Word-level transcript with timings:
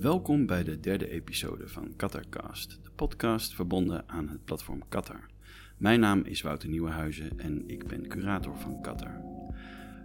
Welkom 0.00 0.46
bij 0.46 0.64
de 0.64 0.80
derde 0.80 1.10
episode 1.10 1.68
van 1.68 1.92
Qatarcast, 1.96 2.78
de 2.82 2.90
podcast 2.94 3.54
verbonden 3.54 4.04
aan 4.06 4.28
het 4.28 4.44
platform 4.44 4.82
Qatar. 4.88 5.26
Mijn 5.76 6.00
naam 6.00 6.22
is 6.24 6.42
Wouter 6.42 6.68
Nieuwenhuizen 6.68 7.40
en 7.40 7.68
ik 7.68 7.86
ben 7.86 8.08
curator 8.08 8.56
van 8.56 8.80
Qatar. 8.80 9.20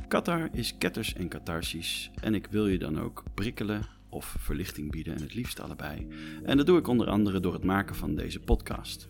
Qatar 0.08 0.50
is 0.52 0.78
ketters 0.78 1.14
en 1.14 1.30
catharsis 1.30 2.12
en 2.22 2.34
ik 2.34 2.48
wil 2.50 2.68
je 2.68 2.78
dan 2.78 3.00
ook 3.00 3.24
prikkelen 3.34 3.86
of 4.10 4.36
verlichting 4.40 4.92
bieden 4.92 5.16
en 5.16 5.22
het 5.22 5.34
liefst 5.34 5.60
allebei. 5.60 6.08
En 6.44 6.58
dat 6.58 6.66
doe 6.66 6.78
ik 6.80 6.88
onder 6.88 7.08
andere 7.08 7.40
door 7.40 7.54
het 7.54 7.64
maken 7.64 7.96
van 7.96 8.16
deze 8.16 8.40
podcast. 8.40 9.10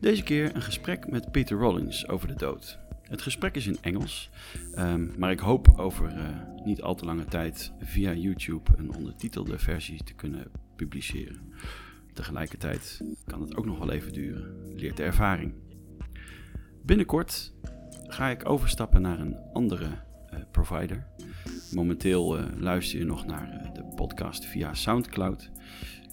Deze 0.00 0.22
keer 0.22 0.54
een 0.54 0.62
gesprek 0.62 1.10
met 1.10 1.30
Peter 1.32 1.58
Rollins 1.58 2.08
over 2.08 2.28
de 2.28 2.34
dood. 2.34 2.78
Het 3.08 3.22
gesprek 3.22 3.54
is 3.54 3.66
in 3.66 3.78
Engels, 3.80 4.30
ehm, 4.74 5.18
maar 5.18 5.30
ik 5.30 5.38
hoop 5.38 5.78
over 5.78 6.16
uh, 6.16 6.28
niet 6.64 6.82
al 6.82 6.94
te 6.94 7.04
lange 7.04 7.24
tijd 7.24 7.72
via 7.80 8.12
YouTube 8.12 8.70
een 8.76 8.94
ondertitelde 8.94 9.58
versie 9.58 10.04
te 10.04 10.14
kunnen 10.14 10.50
publiceren. 10.76 11.52
Tegelijkertijd 12.12 13.00
kan 13.26 13.40
het 13.40 13.56
ook 13.56 13.66
nog 13.66 13.78
wel 13.78 13.90
even 13.90 14.12
duren, 14.12 14.74
leert 14.76 14.96
de 14.96 15.02
ervaring. 15.02 15.54
Binnenkort 16.82 17.52
ga 18.06 18.28
ik 18.28 18.48
overstappen 18.48 19.02
naar 19.02 19.20
een 19.20 19.36
andere 19.52 19.86
uh, 19.86 20.40
provider. 20.50 21.06
Momenteel 21.72 22.38
uh, 22.38 22.44
luister 22.56 22.98
je 22.98 23.04
nog 23.04 23.26
naar 23.26 23.70
de 23.74 23.84
podcast 23.96 24.44
via 24.44 24.74
SoundCloud. 24.74 25.50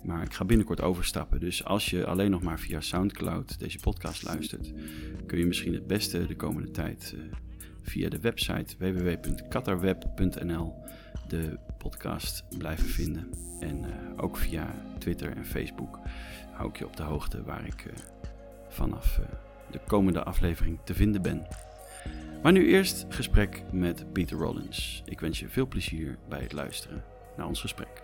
Maar 0.04 0.22
ik 0.22 0.34
ga 0.34 0.46
binnenkort 0.46 0.82
overstappen. 0.82 1.40
Dus 1.40 1.66
als 1.66 1.90
je 1.90 2.06
alleen 2.06 2.32
nog 2.32 2.42
maar 2.42 2.60
via 2.60 2.82
SoundCloud 2.82 3.60
deze 3.60 3.80
podcast 3.80 4.24
luistert, 4.24 4.74
kun 5.26 5.38
je 5.38 5.46
misschien 5.46 5.74
het 5.74 5.88
beste 5.88 6.26
de 6.26 6.36
komende 6.36 6.72
tijd 6.72 7.14
uh, 7.16 7.22
via 7.82 8.10
de 8.10 8.20
website 8.20 8.76
www.katarweb.nl 8.78 10.74
de 11.28 11.58
podcast 11.78 12.44
blijven 12.58 12.88
vinden. 12.88 13.30
En 13.60 13.84
uh, 13.84 13.90
ook 14.16 14.38
via 14.38 14.74
Twitter 14.98 15.38
en 15.38 15.46
Facebook 15.46 16.00
hou 16.52 16.70
ik 16.70 16.78
je 16.78 16.86
op 16.86 16.96
de 16.96 17.04
hoogte 17.04 17.44
waar 17.44 17.66
ik 17.66 17.86
uh, 17.86 17.94
vanaf 18.70 19.20
de 19.72 19.80
komende 19.88 20.24
aflevering 20.24 20.80
te 20.84 20.94
vinden 20.94 21.22
ben. 21.22 21.48
Maar 22.44 22.52
nu 22.52 22.68
eerst 22.68 23.06
gesprek 23.10 23.64
met 23.72 24.14
Peter 24.14 24.38
Rollins. 24.38 25.04
Ik 25.06 25.20
wens 25.20 25.40
je 25.40 25.50
veel 25.50 25.68
plezier 25.68 26.18
bij 26.30 26.42
het 26.42 26.54
luisteren 26.54 27.04
naar 27.38 27.48
ons 27.48 27.62
gesprek. 27.62 28.02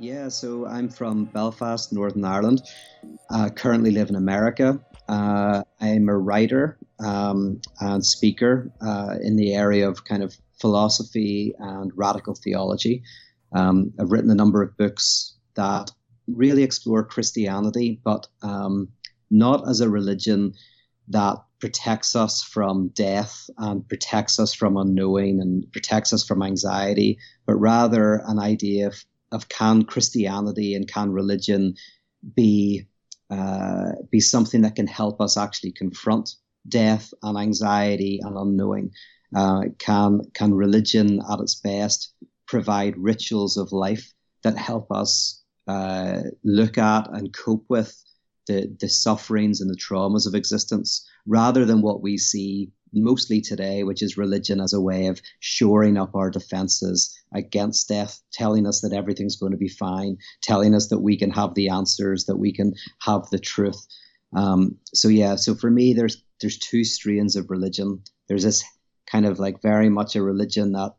Yeah, 0.00 0.28
so 0.28 0.66
I'm 0.66 0.88
from 0.88 1.26
Belfast, 1.26 1.92
Northern 1.92 2.24
Ireland. 2.24 2.62
Uh, 3.28 3.50
currently 3.50 3.90
live 3.90 4.08
in 4.08 4.16
America. 4.16 4.80
Uh, 5.06 5.62
I'm 5.78 6.08
a 6.08 6.16
writer 6.16 6.78
um, 7.04 7.60
and 7.80 8.04
speaker 8.04 8.72
uh, 8.80 9.16
in 9.22 9.36
the 9.36 9.54
area 9.54 9.86
of 9.86 10.06
kind 10.06 10.22
of 10.22 10.34
philosophy 10.58 11.52
and 11.58 11.92
radical 11.94 12.34
theology. 12.34 13.02
Um, 13.52 13.92
I've 14.00 14.10
written 14.10 14.30
a 14.30 14.34
number 14.34 14.62
of 14.62 14.74
books 14.78 15.34
that 15.56 15.92
really 16.26 16.62
explore 16.62 17.04
Christianity, 17.04 18.00
but 18.02 18.26
um, 18.40 18.88
not 19.30 19.68
as 19.68 19.82
a 19.82 19.90
religion 19.90 20.54
that 21.08 21.36
protects 21.60 22.16
us 22.16 22.42
from 22.42 22.88
death 22.94 23.50
and 23.58 23.86
protects 23.86 24.38
us 24.38 24.54
from 24.54 24.78
unknowing 24.78 25.42
and 25.42 25.70
protects 25.72 26.14
us 26.14 26.24
from 26.24 26.42
anxiety, 26.42 27.18
but 27.46 27.56
rather 27.56 28.22
an 28.26 28.38
idea 28.38 28.86
of 28.86 29.04
of 29.32 29.48
can 29.48 29.84
Christianity 29.84 30.74
and 30.74 30.88
can 30.88 31.10
religion 31.10 31.74
be 32.34 32.86
uh, 33.30 33.92
be 34.10 34.18
something 34.20 34.62
that 34.62 34.74
can 34.74 34.88
help 34.88 35.20
us 35.20 35.36
actually 35.36 35.72
confront 35.72 36.34
death 36.68 37.12
and 37.22 37.38
anxiety 37.38 38.20
and 38.22 38.36
unknowing? 38.36 38.90
Uh, 39.34 39.62
can 39.78 40.20
can 40.34 40.52
religion 40.52 41.20
at 41.30 41.40
its 41.40 41.54
best 41.54 42.12
provide 42.46 42.98
rituals 42.98 43.56
of 43.56 43.70
life 43.70 44.12
that 44.42 44.56
help 44.56 44.90
us 44.90 45.42
uh, 45.68 46.22
look 46.42 46.78
at 46.78 47.08
and 47.12 47.32
cope 47.32 47.64
with 47.68 47.96
the, 48.48 48.74
the 48.80 48.88
sufferings 48.88 49.60
and 49.60 49.70
the 49.70 49.76
traumas 49.76 50.26
of 50.26 50.34
existence 50.34 51.08
rather 51.26 51.64
than 51.64 51.80
what 51.80 52.02
we 52.02 52.18
see 52.18 52.72
mostly 52.92 53.40
today, 53.40 53.84
which 53.84 54.02
is 54.02 54.16
religion 54.16 54.60
as 54.60 54.72
a 54.72 54.80
way 54.80 55.06
of 55.06 55.20
shoring 55.40 55.96
up 55.96 56.14
our 56.14 56.30
defenses 56.30 57.16
against 57.34 57.88
death, 57.88 58.20
telling 58.32 58.66
us 58.66 58.80
that 58.80 58.92
everything's 58.92 59.36
going 59.36 59.52
to 59.52 59.58
be 59.58 59.68
fine, 59.68 60.16
telling 60.42 60.74
us 60.74 60.88
that 60.88 61.00
we 61.00 61.16
can 61.16 61.30
have 61.30 61.54
the 61.54 61.68
answers, 61.68 62.24
that 62.26 62.38
we 62.38 62.52
can 62.52 62.74
have 63.02 63.28
the 63.30 63.38
truth. 63.38 63.86
Um, 64.34 64.78
so 64.94 65.08
yeah, 65.08 65.36
so 65.36 65.54
for 65.54 65.70
me, 65.70 65.92
there's 65.92 66.22
there's 66.40 66.58
two 66.58 66.84
strains 66.84 67.36
of 67.36 67.50
religion. 67.50 68.02
There's 68.28 68.44
this 68.44 68.64
kind 69.10 69.26
of 69.26 69.38
like 69.38 69.62
very 69.62 69.88
much 69.88 70.16
a 70.16 70.22
religion 70.22 70.72
that 70.72 70.92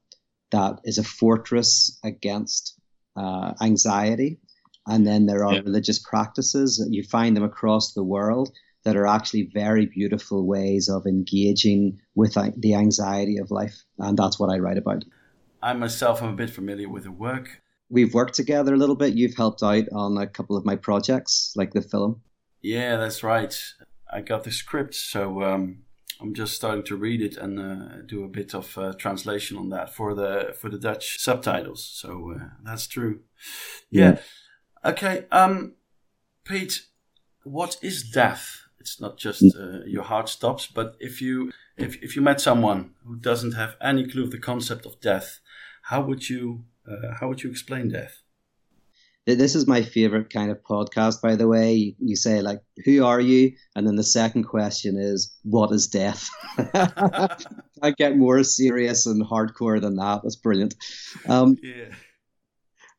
that 0.51 0.79
is 0.83 0.97
a 0.97 1.03
fortress 1.03 1.97
against 2.03 2.79
uh, 3.15 3.53
anxiety, 3.61 4.39
and 4.85 5.07
then 5.07 5.25
there 5.25 5.45
are 5.45 5.55
yeah. 5.55 5.61
religious 5.61 5.99
practices 5.99 6.85
you 6.91 7.03
find 7.03 7.35
them 7.35 7.43
across 7.43 7.93
the 7.93 8.03
world 8.03 8.51
that 8.83 8.95
are 8.95 9.07
actually 9.07 9.49
very 9.53 9.85
beautiful 9.85 10.45
ways 10.45 10.89
of 10.89 11.05
engaging 11.05 11.99
with 12.15 12.35
the 12.57 12.73
anxiety 12.73 13.37
of 13.37 13.51
life. 13.51 13.83
And 13.99 14.17
that's 14.17 14.39
what 14.39 14.49
I 14.49 14.57
write 14.59 14.77
about. 14.77 15.03
I 15.61 15.73
myself 15.73 16.21
am 16.21 16.29
a 16.29 16.35
bit 16.35 16.49
familiar 16.49 16.89
with 16.89 17.03
the 17.03 17.11
work. 17.11 17.61
We've 17.89 18.13
worked 18.13 18.33
together 18.33 18.73
a 18.73 18.77
little 18.77 18.95
bit. 18.95 19.13
You've 19.13 19.35
helped 19.35 19.61
out 19.61 19.83
on 19.91 20.17
a 20.17 20.25
couple 20.25 20.57
of 20.57 20.65
my 20.65 20.75
projects, 20.75 21.53
like 21.55 21.73
the 21.73 21.81
film. 21.81 22.21
Yeah, 22.61 22.97
that's 22.97 23.21
right. 23.23 23.55
I 24.11 24.21
got 24.21 24.43
the 24.43 24.51
script, 24.51 24.95
so 24.95 25.43
um, 25.43 25.83
I'm 26.21 26.33
just 26.33 26.55
starting 26.55 26.83
to 26.85 26.95
read 26.95 27.21
it 27.21 27.37
and 27.37 27.59
uh, 27.59 28.01
do 28.05 28.23
a 28.23 28.29
bit 28.29 28.53
of 28.53 28.77
uh, 28.77 28.93
translation 28.93 29.57
on 29.57 29.69
that 29.69 29.93
for 29.93 30.13
the 30.13 30.55
for 30.57 30.69
the 30.69 30.77
Dutch 30.77 31.19
subtitles. 31.19 31.83
So 31.83 32.35
uh, 32.35 32.43
that's 32.63 32.87
true. 32.87 33.21
Yeah. 33.89 34.17
yeah. 34.83 34.91
Okay. 34.91 35.25
Um, 35.31 35.73
Pete, 36.43 36.83
what 37.43 37.77
is 37.81 38.03
death? 38.03 38.67
It's 38.81 38.99
not 38.99 39.17
just 39.25 39.43
uh, 39.55 39.79
your 39.85 40.05
heart 40.11 40.27
stops 40.37 40.63
but 40.67 40.95
if 40.99 41.21
you 41.21 41.51
if, 41.77 41.91
if 42.03 42.15
you 42.15 42.21
met 42.21 42.41
someone 42.41 42.81
who 43.05 43.15
doesn't 43.15 43.53
have 43.61 43.75
any 43.91 44.03
clue 44.07 44.23
of 44.23 44.31
the 44.31 44.45
concept 44.51 44.85
of 44.85 44.99
death 44.99 45.39
how 45.83 46.01
would 46.01 46.29
you 46.29 46.63
uh, 46.89 47.13
how 47.19 47.27
would 47.27 47.43
you 47.43 47.49
explain 47.49 47.89
death? 47.89 48.17
This 49.27 49.55
is 49.55 49.67
my 49.67 49.83
favorite 49.83 50.33
kind 50.33 50.51
of 50.51 50.63
podcast 50.63 51.21
by 51.21 51.35
the 51.35 51.47
way. 51.47 51.95
You 51.99 52.15
say 52.15 52.41
like 52.41 52.59
who 52.85 53.05
are 53.05 53.21
you? 53.21 53.53
And 53.75 53.85
then 53.85 53.95
the 53.95 54.03
second 54.03 54.45
question 54.45 54.97
is 54.97 55.33
what 55.43 55.71
is 55.71 55.87
death? 55.87 56.29
I 57.83 57.91
get 57.97 58.17
more 58.17 58.43
serious 58.43 59.05
and 59.05 59.23
hardcore 59.23 59.79
than 59.79 59.95
that. 59.97 60.21
That's 60.23 60.35
brilliant. 60.35 60.75
Um, 61.27 61.55
yeah. 61.61 61.93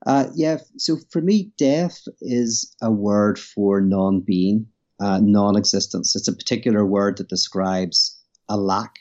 uh, 0.06 0.26
yeah 0.34 0.58
so 0.76 0.96
for 1.10 1.20
me 1.20 1.52
death 1.58 2.00
is 2.20 2.74
a 2.80 2.90
word 2.90 3.38
for 3.38 3.80
non-being 3.80 4.66
uh, 5.02 5.18
non-existence. 5.20 6.14
It's 6.14 6.28
a 6.28 6.32
particular 6.32 6.86
word 6.86 7.16
that 7.16 7.28
describes 7.28 8.16
a 8.48 8.56
lack. 8.56 9.00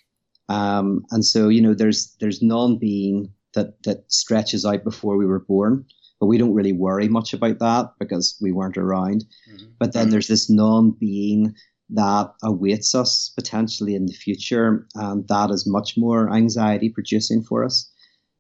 Um, 0.50 1.06
and 1.12 1.24
so, 1.24 1.48
you 1.48 1.62
know, 1.62 1.76
there's 1.76 2.16
there's 2.20 2.42
non-being 2.42 3.32
that 3.54 3.84
that 3.84 4.12
stretches 4.12 4.66
out 4.66 4.84
before 4.84 5.16
we 5.16 5.28
were 5.28 5.40
born, 5.40 5.86
but 6.20 6.26
we 6.26 6.40
don't 6.40 6.56
really 6.56 6.74
worry 6.74 7.08
much 7.08 7.34
about 7.34 7.60
that 7.60 7.94
because 8.00 8.36
we 8.42 8.52
weren't 8.52 8.78
around. 8.78 9.26
Mm-hmm. 9.50 9.68
But 9.80 9.94
then 9.94 10.10
there's 10.10 10.28
this 10.28 10.50
non-being 10.50 11.54
that 11.92 12.34
awaits 12.42 12.96
us 12.96 13.32
potentially 13.36 13.96
in 13.96 14.08
the 14.08 14.14
future, 14.14 14.88
and 14.96 15.28
that 15.28 15.52
is 15.52 15.68
much 15.68 15.98
more 15.98 16.34
anxiety 16.34 16.90
producing 16.90 17.44
for 17.44 17.64
us. 17.64 17.92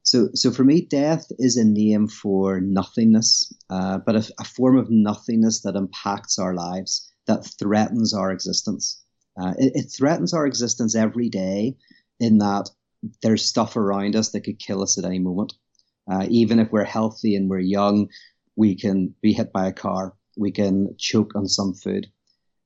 So, 0.03 0.29
so 0.33 0.49
for 0.49 0.63
me, 0.63 0.81
death 0.81 1.31
is 1.37 1.57
a 1.57 1.63
name 1.63 2.07
for 2.07 2.59
nothingness, 2.59 3.53
uh, 3.69 3.99
but 3.99 4.15
a, 4.15 4.33
a 4.39 4.43
form 4.43 4.77
of 4.77 4.89
nothingness 4.89 5.61
that 5.61 5.75
impacts 5.75 6.39
our 6.39 6.55
lives 6.55 7.10
that 7.27 7.45
threatens 7.59 8.13
our 8.13 8.31
existence. 8.31 9.01
Uh, 9.39 9.53
it, 9.57 9.71
it, 9.75 9.83
threatens 9.83 10.33
our 10.33 10.45
existence 10.45 10.95
every 10.95 11.29
day 11.29 11.75
in 12.19 12.39
that 12.39 12.69
there's 13.21 13.45
stuff 13.45 13.75
around 13.77 14.15
us 14.15 14.29
that 14.29 14.41
could 14.41 14.59
kill 14.59 14.81
us 14.81 14.97
at 14.97 15.05
any 15.05 15.19
moment. 15.19 15.53
Uh, 16.11 16.25
even 16.29 16.59
if 16.59 16.71
we're 16.71 16.83
healthy 16.83 17.35
and 17.35 17.49
we're 17.49 17.59
young, 17.59 18.09
we 18.55 18.75
can 18.75 19.13
be 19.21 19.33
hit 19.33 19.51
by 19.53 19.67
a 19.67 19.73
car, 19.73 20.13
we 20.37 20.51
can 20.51 20.95
choke 20.97 21.35
on 21.35 21.47
some 21.47 21.73
food. 21.73 22.07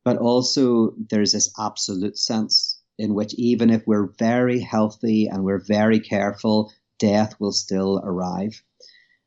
But 0.04 0.18
also, 0.18 0.94
there's 1.10 1.32
this 1.32 1.52
absolute 1.60 2.18
sense 2.18 2.80
in 2.98 3.14
which, 3.14 3.34
even 3.36 3.70
if 3.70 3.86
we're 3.86 4.14
very 4.18 4.60
healthy 4.60 5.28
and 5.28 5.44
we're 5.44 5.64
very 5.66 6.00
careful, 6.00 6.72
death 7.00 7.36
will 7.40 7.52
still 7.52 8.02
arrive. 8.04 8.62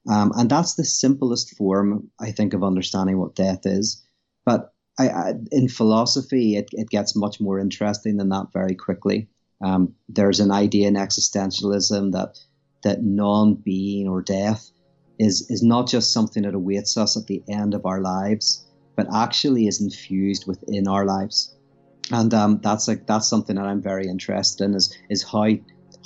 Um, 0.08 0.32
and 0.36 0.48
that's 0.48 0.74
the 0.74 0.84
simplest 0.84 1.56
form, 1.56 2.10
I 2.18 2.32
think, 2.32 2.54
of 2.54 2.64
understanding 2.64 3.18
what 3.18 3.34
death 3.34 3.66
is. 3.66 4.02
But 4.46 4.72
I, 4.98 5.08
I, 5.08 5.34
in 5.52 5.68
philosophy, 5.68 6.56
it, 6.56 6.68
it 6.72 6.88
gets 6.88 7.14
much 7.14 7.40
more 7.40 7.58
interesting 7.58 8.16
than 8.16 8.30
that 8.30 8.52
very 8.52 8.74
quickly. 8.74 9.28
Um, 9.60 9.94
there's 10.08 10.40
an 10.40 10.50
idea 10.50 10.88
in 10.88 10.94
existentialism 10.94 12.12
that 12.12 12.38
that 12.84 13.02
non-being 13.02 14.08
or 14.08 14.22
death 14.22 14.70
is 15.18 15.50
is 15.50 15.62
not 15.62 15.88
just 15.88 16.12
something 16.12 16.44
that 16.44 16.54
awaits 16.54 16.96
us 16.96 17.16
at 17.16 17.26
the 17.26 17.42
end 17.48 17.74
of 17.74 17.84
our 17.86 18.00
lives, 18.00 18.66
but 18.96 19.06
actually 19.14 19.66
is 19.66 19.80
infused 19.80 20.46
within 20.46 20.86
our 20.86 21.04
lives. 21.04 21.54
and 22.10 22.32
um, 22.34 22.60
that's 22.62 22.88
like 22.88 23.06
that's 23.06 23.28
something 23.28 23.56
that 23.56 23.66
I'm 23.66 23.82
very 23.82 24.08
interested 24.08 24.64
in 24.64 24.74
is 24.74 24.96
is 25.10 25.22
how 25.22 25.48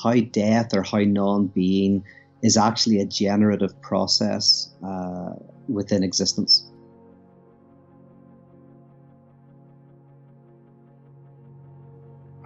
how 0.03 0.15
death 0.15 0.75
or 0.75 0.83
how 0.83 0.99
non-being 0.99 2.05
is 2.43 2.57
actually 2.57 3.01
a 3.01 3.07
generative 3.07 3.81
process 3.83 4.75
uh, 4.85 5.35
within 5.69 6.03
existence. 6.03 6.72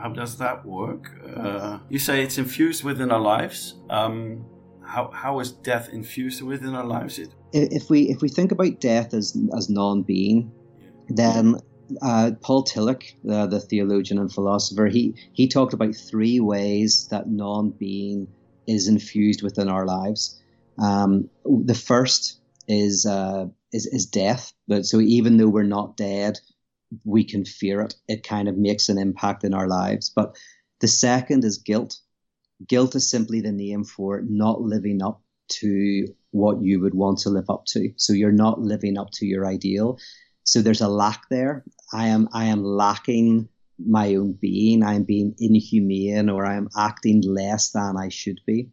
How 0.07 0.13
does 0.13 0.39
that 0.39 0.65
work? 0.65 1.11
Uh, 1.37 1.81
you 1.89 1.99
say 1.99 2.23
it's 2.23 2.39
infused 2.39 2.85
within 2.85 3.11
our 3.11 3.19
lives. 3.19 3.75
Um, 3.91 4.47
how, 4.85 5.11
how 5.11 5.41
is 5.41 5.51
death 5.51 5.89
infused 5.93 6.43
within 6.43 6.77
our 6.77 6.85
lives? 6.85 7.19
It... 7.19 7.31
If 7.53 7.91
we 7.91 8.03
if 8.03 8.23
we 8.23 8.29
think 8.29 8.53
about 8.53 8.81
death 8.81 9.15
as 9.15 9.37
as 9.57 9.69
non-being, 9.69 10.53
then 11.09 11.57
uh, 12.03 12.31
Paul 12.41 12.63
Tillich, 12.63 13.15
uh, 13.29 13.47
the 13.47 13.59
theologian 13.59 14.21
and 14.21 14.33
philosopher, 14.33 14.87
he 14.87 15.13
he 15.33 15.49
talked 15.49 15.75
about 15.75 15.97
three 15.97 16.39
ways 16.39 17.09
that 17.11 17.29
non-being 17.29 18.29
is 18.69 18.87
infused 18.87 19.43
within 19.43 19.69
our 19.69 19.87
lives. 19.87 20.41
Um, 20.79 21.29
the 21.45 21.75
first 21.75 22.39
is, 22.69 23.07
uh, 23.07 23.47
is 23.73 23.87
is 23.87 24.07
death. 24.07 24.53
But 24.69 24.87
so 24.87 25.01
even 25.01 25.37
though 25.37 25.49
we're 25.49 25.65
not 25.65 25.97
dead, 25.97 26.39
we 27.05 27.25
can 27.25 27.45
fear 27.45 27.81
it. 27.83 27.95
It 28.09 28.27
kind 28.27 28.49
of 28.49 28.57
makes 28.57 28.89
an 28.89 28.99
impact 28.99 29.45
in 29.45 29.55
our 29.55 29.69
lives. 29.69 30.11
But 30.15 30.37
the 30.81 30.89
second 30.89 31.45
is 31.45 31.59
guilt. 31.59 31.99
Guilt 32.67 32.95
is 32.95 33.11
simply 33.11 33.41
the 33.41 33.53
name 33.53 33.85
for 33.85 34.23
not 34.29 34.63
living 34.63 35.03
up 35.03 35.23
to 35.49 36.07
what 36.31 36.61
you 36.63 36.81
would 36.81 36.95
want 36.95 37.19
to 37.21 37.31
live 37.31 37.49
up 37.49 37.65
to. 37.67 37.93
So 37.97 38.13
you're 38.13 38.33
not 38.33 38.61
living 38.61 38.99
up 38.99 39.11
to 39.15 39.27
your 39.27 39.47
ideal. 39.47 39.99
So 40.45 40.63
there's 40.63 40.81
a 40.81 40.89
lack 40.89 41.23
there. 41.31 41.65
I 41.93 42.09
am 42.09 42.29
I 42.33 42.45
am 42.45 42.63
lacking 42.63 43.49
my 43.79 44.15
own 44.15 44.33
being. 44.33 44.83
I'm 44.83 45.05
being 45.05 45.35
inhumane 45.39 46.29
or 46.29 46.47
I'm 46.47 46.69
acting 46.77 47.23
less 47.23 47.71
than 47.71 47.97
I 47.97 48.09
should 48.09 48.41
be. 48.47 48.71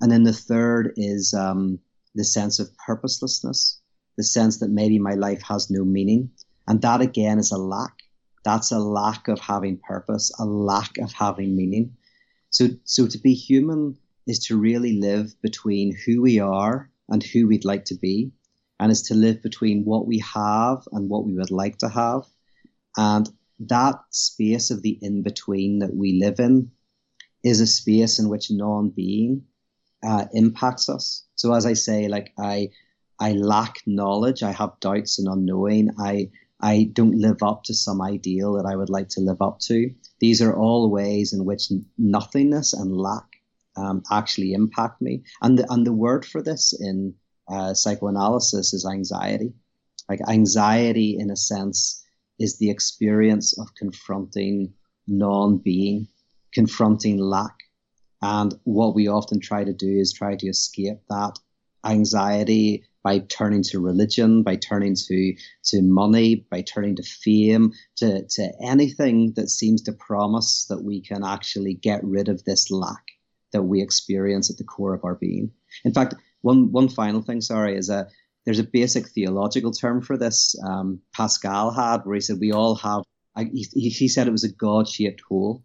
And 0.00 0.10
then 0.10 0.24
the 0.24 0.32
third 0.32 0.92
is 0.96 1.34
um, 1.34 1.78
the 2.14 2.24
sense 2.24 2.58
of 2.58 2.68
purposelessness, 2.84 3.80
the 4.16 4.24
sense 4.24 4.58
that 4.58 4.70
maybe 4.70 4.98
my 4.98 5.14
life 5.14 5.42
has 5.42 5.70
no 5.70 5.84
meaning. 5.84 6.30
And 6.66 6.80
that 6.82 7.00
again 7.00 7.38
is 7.38 7.52
a 7.52 7.58
lack. 7.58 8.02
That's 8.44 8.72
a 8.72 8.78
lack 8.78 9.28
of 9.28 9.38
having 9.40 9.78
purpose, 9.78 10.32
a 10.38 10.44
lack 10.44 10.98
of 10.98 11.12
having 11.12 11.56
meaning. 11.56 11.96
So, 12.50 12.68
so 12.84 13.06
to 13.06 13.18
be 13.18 13.34
human 13.34 13.96
is 14.26 14.38
to 14.46 14.58
really 14.58 14.98
live 15.00 15.34
between 15.42 15.96
who 16.04 16.22
we 16.22 16.38
are 16.38 16.90
and 17.08 17.22
who 17.22 17.46
we'd 17.46 17.64
like 17.64 17.84
to 17.86 17.94
be, 17.94 18.32
and 18.80 18.90
is 18.90 19.02
to 19.02 19.14
live 19.14 19.42
between 19.42 19.84
what 19.84 20.06
we 20.06 20.18
have 20.18 20.86
and 20.92 21.08
what 21.08 21.24
we 21.24 21.34
would 21.34 21.50
like 21.50 21.78
to 21.78 21.88
have. 21.88 22.24
And 22.96 23.28
that 23.60 24.00
space 24.10 24.70
of 24.70 24.82
the 24.82 24.98
in 25.02 25.22
between 25.22 25.78
that 25.80 25.94
we 25.94 26.20
live 26.20 26.40
in 26.40 26.70
is 27.44 27.60
a 27.60 27.66
space 27.66 28.18
in 28.18 28.28
which 28.28 28.50
non 28.50 28.90
being 28.90 29.44
uh, 30.04 30.26
impacts 30.32 30.88
us. 30.88 31.24
So, 31.36 31.54
as 31.54 31.66
I 31.66 31.74
say, 31.74 32.08
like 32.08 32.32
I, 32.38 32.70
I 33.20 33.32
lack 33.32 33.78
knowledge, 33.86 34.42
I 34.42 34.52
have 34.52 34.80
doubts 34.80 35.18
and 35.18 35.28
unknowing, 35.28 35.90
I, 35.98 36.30
I 36.62 36.90
don't 36.92 37.18
live 37.18 37.42
up 37.42 37.64
to 37.64 37.74
some 37.74 38.00
ideal 38.00 38.54
that 38.54 38.66
I 38.66 38.76
would 38.76 38.90
like 38.90 39.08
to 39.10 39.20
live 39.20 39.42
up 39.42 39.58
to. 39.60 39.92
These 40.20 40.40
are 40.40 40.56
all 40.56 40.90
ways 40.90 41.32
in 41.32 41.44
which 41.44 41.72
nothingness 41.98 42.72
and 42.72 42.96
lack 42.96 43.26
um, 43.76 44.02
actually 44.10 44.52
impact 44.52 45.02
me. 45.02 45.24
And 45.42 45.58
the, 45.58 45.66
and 45.72 45.84
the 45.86 45.92
word 45.92 46.24
for 46.24 46.40
this 46.40 46.72
in 46.78 47.14
uh, 47.48 47.74
psychoanalysis 47.74 48.72
is 48.72 48.86
anxiety. 48.86 49.52
Like 50.08 50.20
anxiety, 50.28 51.16
in 51.18 51.30
a 51.30 51.36
sense, 51.36 52.04
is 52.38 52.58
the 52.58 52.70
experience 52.70 53.58
of 53.58 53.74
confronting 53.74 54.72
non 55.06 55.58
being, 55.58 56.06
confronting 56.52 57.18
lack. 57.18 57.56
And 58.20 58.54
what 58.62 58.94
we 58.94 59.08
often 59.08 59.40
try 59.40 59.64
to 59.64 59.72
do 59.72 59.98
is 59.98 60.12
try 60.12 60.36
to 60.36 60.46
escape 60.46 61.00
that 61.08 61.38
anxiety 61.84 62.84
by 63.02 63.18
turning 63.18 63.62
to 63.64 63.80
religion, 63.80 64.42
by 64.42 64.56
turning 64.56 64.94
to, 64.94 65.34
to 65.64 65.82
money, 65.82 66.46
by 66.50 66.62
turning 66.62 66.96
to 66.96 67.02
fame, 67.02 67.72
to, 67.96 68.24
to 68.28 68.52
anything 68.62 69.32
that 69.36 69.50
seems 69.50 69.82
to 69.82 69.92
promise 69.92 70.66
that 70.68 70.82
we 70.82 71.00
can 71.00 71.24
actually 71.24 71.74
get 71.74 72.02
rid 72.04 72.28
of 72.28 72.44
this 72.44 72.70
lack 72.70 73.02
that 73.52 73.62
we 73.62 73.82
experience 73.82 74.50
at 74.50 74.56
the 74.56 74.64
core 74.64 74.94
of 74.94 75.04
our 75.04 75.16
being. 75.16 75.50
In 75.84 75.92
fact, 75.92 76.14
one, 76.42 76.72
one 76.72 76.88
final 76.88 77.22
thing, 77.22 77.40
sorry, 77.40 77.76
is 77.76 77.88
that 77.88 78.08
there's 78.44 78.58
a 78.58 78.64
basic 78.64 79.08
theological 79.08 79.72
term 79.72 80.00
for 80.00 80.16
this. 80.16 80.56
Um, 80.66 81.00
Pascal 81.14 81.70
had, 81.70 81.98
where 82.04 82.14
he 82.14 82.20
said 82.20 82.38
we 82.40 82.52
all 82.52 82.74
have. 82.76 83.02
I, 83.36 83.44
he, 83.44 83.88
he 83.88 84.08
said 84.08 84.26
it 84.26 84.32
was 84.32 84.44
a 84.44 84.52
God-shaped 84.52 85.22
hole, 85.28 85.62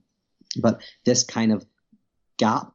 but 0.61 0.81
this 1.05 1.23
kind 1.23 1.51
of 1.51 1.65
gap 2.37 2.71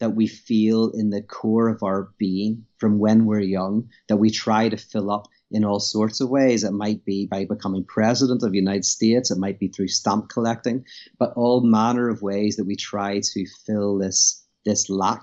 that 0.00 0.14
we 0.14 0.26
feel 0.26 0.90
in 0.90 1.10
the 1.10 1.22
core 1.22 1.68
of 1.68 1.82
our 1.82 2.10
being 2.18 2.66
from 2.78 2.98
when 2.98 3.24
we're 3.26 3.40
young 3.40 3.88
that 4.08 4.16
we 4.16 4.30
try 4.30 4.68
to 4.68 4.76
fill 4.76 5.10
up 5.10 5.26
in 5.50 5.64
all 5.64 5.80
sorts 5.80 6.20
of 6.20 6.28
ways. 6.28 6.64
It 6.64 6.72
might 6.72 7.04
be 7.04 7.26
by 7.26 7.44
becoming 7.44 7.84
president 7.84 8.42
of 8.42 8.50
the 8.50 8.58
United 8.58 8.84
States. 8.84 9.30
It 9.30 9.38
might 9.38 9.58
be 9.58 9.68
through 9.68 9.88
stamp 9.88 10.28
collecting, 10.28 10.84
but 11.18 11.32
all 11.36 11.60
manner 11.60 12.08
of 12.08 12.22
ways 12.22 12.56
that 12.56 12.66
we 12.66 12.76
try 12.76 13.20
to 13.20 13.46
fill 13.66 13.98
this 13.98 14.44
this 14.64 14.88
lack. 14.88 15.22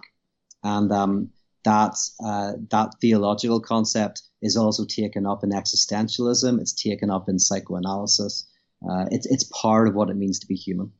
And 0.63 0.91
um, 0.91 1.31
that 1.63 1.95
uh, 2.23 2.53
that 2.69 2.95
theological 3.01 3.59
concept 3.59 4.21
is 4.41 4.57
also 4.57 4.85
taken 4.85 5.25
up 5.25 5.43
in 5.43 5.51
existentialism. 5.51 6.59
It's 6.59 6.73
taken 6.73 7.09
up 7.09 7.29
in 7.29 7.37
psychoanalysis. 7.37 8.47
Uh, 8.89 9.05
it's 9.11 9.27
it's 9.27 9.43
part 9.51 9.87
of 9.87 9.95
what 9.95 10.09
it 10.09 10.15
means 10.15 10.39
to 10.39 10.47
be 10.47 10.55
human. 10.55 10.91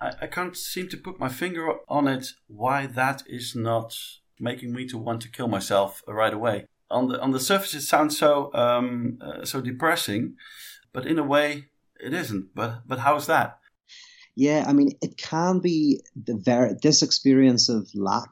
I, 0.00 0.12
I 0.22 0.26
can't 0.26 0.56
seem 0.56 0.88
to 0.88 0.96
put 0.96 1.18
my 1.18 1.28
finger 1.28 1.74
on 1.88 2.08
it. 2.08 2.28
Why 2.46 2.86
that 2.86 3.22
is 3.26 3.54
not 3.54 3.96
making 4.38 4.72
me 4.72 4.86
to 4.88 4.98
want 4.98 5.22
to 5.22 5.30
kill 5.30 5.48
myself 5.48 6.02
right 6.06 6.32
away. 6.32 6.66
On 6.90 7.08
the 7.08 7.20
on 7.20 7.32
the 7.32 7.40
surface, 7.40 7.74
it 7.74 7.82
sounds 7.82 8.16
so 8.16 8.52
um, 8.54 9.18
uh, 9.20 9.44
so 9.44 9.60
depressing, 9.60 10.36
but 10.92 11.06
in 11.06 11.18
a 11.18 11.24
way, 11.24 11.66
it 12.00 12.14
isn't. 12.14 12.54
But 12.54 12.82
but 12.86 13.00
how's 13.00 13.26
that? 13.26 13.58
Yeah, 14.36 14.64
I 14.66 14.72
mean, 14.72 14.92
it 15.02 15.18
can 15.18 15.58
be 15.60 16.00
the 16.14 16.36
very 16.36 16.74
this 16.82 17.02
experience 17.02 17.68
of 17.68 17.88
lack 17.94 18.30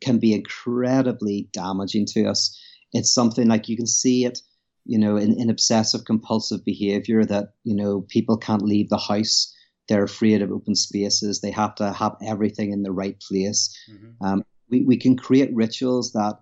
can 0.00 0.18
be 0.18 0.34
incredibly 0.34 1.48
damaging 1.52 2.06
to 2.06 2.26
us. 2.26 2.58
It's 2.92 3.12
something 3.12 3.48
like 3.48 3.68
you 3.68 3.76
can 3.76 3.86
see 3.86 4.24
it, 4.24 4.40
you 4.84 4.98
know, 4.98 5.16
in, 5.16 5.40
in 5.40 5.50
obsessive 5.50 6.04
compulsive 6.04 6.64
behavior 6.64 7.24
that, 7.24 7.54
you 7.64 7.74
know, 7.74 8.02
people 8.02 8.36
can't 8.36 8.62
leave 8.62 8.88
the 8.88 8.98
house. 8.98 9.53
They're 9.88 10.04
afraid 10.04 10.42
of 10.42 10.50
open 10.50 10.74
spaces. 10.74 11.40
They 11.40 11.50
have 11.50 11.74
to 11.76 11.92
have 11.92 12.16
everything 12.24 12.72
in 12.72 12.82
the 12.82 12.92
right 12.92 13.18
place. 13.20 13.76
Mm-hmm. 13.90 14.26
Um, 14.26 14.44
we, 14.70 14.82
we 14.82 14.96
can 14.96 15.16
create 15.16 15.54
rituals 15.54 16.12
that 16.12 16.38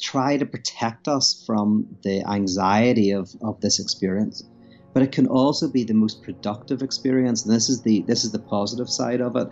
try 0.00 0.36
to 0.36 0.46
protect 0.46 1.08
us 1.08 1.42
from 1.46 1.86
the 2.02 2.22
anxiety 2.28 3.10
of, 3.10 3.30
of 3.42 3.60
this 3.60 3.80
experience 3.80 4.44
but 4.92 5.02
it 5.02 5.12
can 5.12 5.26
also 5.26 5.68
be 5.68 5.82
the 5.84 5.94
most 5.94 6.22
productive 6.22 6.82
experience 6.82 7.44
and 7.44 7.54
this 7.54 7.68
is 7.68 7.82
the 7.82 8.02
this 8.02 8.24
is 8.24 8.30
the 8.30 8.38
positive 8.38 8.88
side 8.88 9.20
of 9.20 9.34
it 9.34 9.48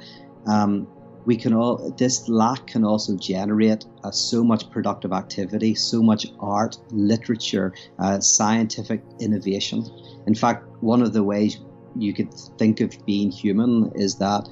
um, 0.47 0.87
we 1.29 1.37
can 1.37 1.53
all 1.53 1.95
this 1.99 2.27
lack 2.29 2.69
can 2.69 2.85
also 2.85 3.15
generate 3.17 3.85
uh, 4.03 4.11
so 4.11 4.43
much 4.43 4.71
productive 4.71 5.13
activity, 5.13 5.75
so 5.75 6.03
much 6.03 6.27
art, 6.41 6.79
literature, 6.91 7.75
uh, 7.99 8.19
scientific 8.19 9.03
innovation. 9.21 9.85
In 10.27 10.35
fact, 10.35 10.65
one 10.81 11.03
of 11.03 11.13
the 11.13 11.23
ways 11.23 11.61
you 11.99 12.14
could 12.14 12.33
think 12.59 12.81
of 12.81 12.95
being 13.07 13.31
human 13.31 13.90
is 13.95 14.17
that 14.17 14.49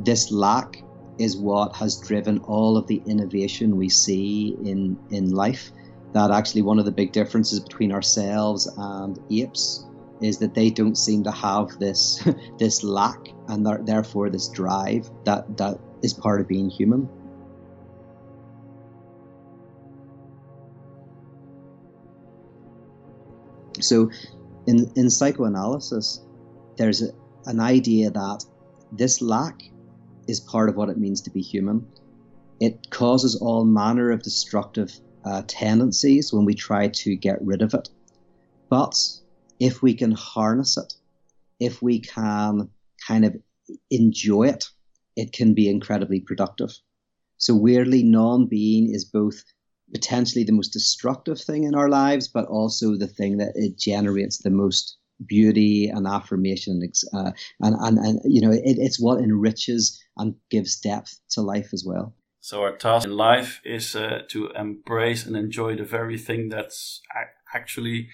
this 0.00 0.30
lack 0.30 0.82
is 1.18 1.36
what 1.36 1.74
has 1.76 1.98
driven 1.98 2.38
all 2.40 2.76
of 2.76 2.86
the 2.86 3.02
innovation 3.06 3.76
we 3.76 3.88
see 3.88 4.56
in 4.64 4.98
in 5.10 5.30
life. 5.30 5.70
That 6.12 6.30
actually 6.30 6.62
one 6.62 6.78
of 6.78 6.84
the 6.84 6.92
big 6.92 7.12
differences 7.12 7.60
between 7.60 7.92
ourselves 7.92 8.66
and 8.76 9.18
apes 9.30 9.86
is 10.20 10.38
that 10.38 10.54
they 10.54 10.70
don't 10.70 10.96
seem 10.96 11.22
to 11.24 11.30
have 11.30 11.78
this 11.78 12.26
this 12.58 12.82
lack 12.82 13.28
and 13.48 13.66
therefore 13.86 14.30
this 14.30 14.48
drive 14.48 15.10
that 15.24 15.56
that 15.56 15.78
is 16.02 16.12
part 16.12 16.40
of 16.40 16.48
being 16.48 16.68
human. 16.68 17.08
So, 23.80 24.10
in, 24.66 24.90
in 24.94 25.08
psychoanalysis, 25.08 26.20
there's 26.80 27.02
a, 27.02 27.10
an 27.44 27.60
idea 27.60 28.10
that 28.10 28.42
this 28.90 29.20
lack 29.20 29.62
is 30.26 30.40
part 30.40 30.70
of 30.70 30.76
what 30.76 30.88
it 30.88 30.96
means 30.96 31.20
to 31.20 31.30
be 31.30 31.42
human. 31.42 31.86
It 32.58 32.88
causes 32.88 33.36
all 33.36 33.66
manner 33.66 34.10
of 34.10 34.22
destructive 34.22 34.90
uh, 35.26 35.42
tendencies 35.46 36.32
when 36.32 36.46
we 36.46 36.54
try 36.54 36.88
to 36.88 37.16
get 37.16 37.44
rid 37.44 37.60
of 37.60 37.74
it. 37.74 37.90
But 38.70 38.96
if 39.58 39.82
we 39.82 39.92
can 39.92 40.12
harness 40.12 40.78
it, 40.78 40.94
if 41.58 41.82
we 41.82 42.00
can 42.00 42.70
kind 43.06 43.26
of 43.26 43.36
enjoy 43.90 44.44
it, 44.44 44.64
it 45.16 45.32
can 45.32 45.52
be 45.52 45.68
incredibly 45.68 46.20
productive. 46.20 46.70
So 47.36 47.54
weirdly, 47.54 48.02
non-being 48.02 48.94
is 48.94 49.04
both 49.04 49.44
potentially 49.92 50.44
the 50.44 50.52
most 50.52 50.72
destructive 50.72 51.38
thing 51.38 51.64
in 51.64 51.74
our 51.74 51.90
lives, 51.90 52.28
but 52.28 52.46
also 52.46 52.96
the 52.96 53.06
thing 53.06 53.36
that 53.36 53.52
it 53.54 53.76
generates 53.76 54.38
the 54.38 54.50
most 54.50 54.96
beauty 55.26 55.88
and 55.88 56.06
affirmation 56.06 56.82
uh, 57.12 57.32
and, 57.60 57.76
and 57.80 57.98
and 57.98 58.20
you 58.24 58.40
know 58.40 58.50
it, 58.50 58.62
it's 58.64 59.00
what 59.00 59.20
enriches 59.20 60.02
and 60.16 60.34
gives 60.50 60.78
depth 60.78 61.20
to 61.30 61.42
life 61.42 61.70
as 61.72 61.84
well. 61.86 62.14
So 62.40 62.62
our 62.62 62.76
task 62.76 63.06
in 63.06 63.16
life 63.16 63.60
is 63.64 63.94
uh, 63.94 64.22
to 64.28 64.48
embrace 64.56 65.26
and 65.26 65.36
enjoy 65.36 65.76
the 65.76 65.84
very 65.84 66.16
thing 66.16 66.48
that's 66.48 67.02
actually 67.54 68.08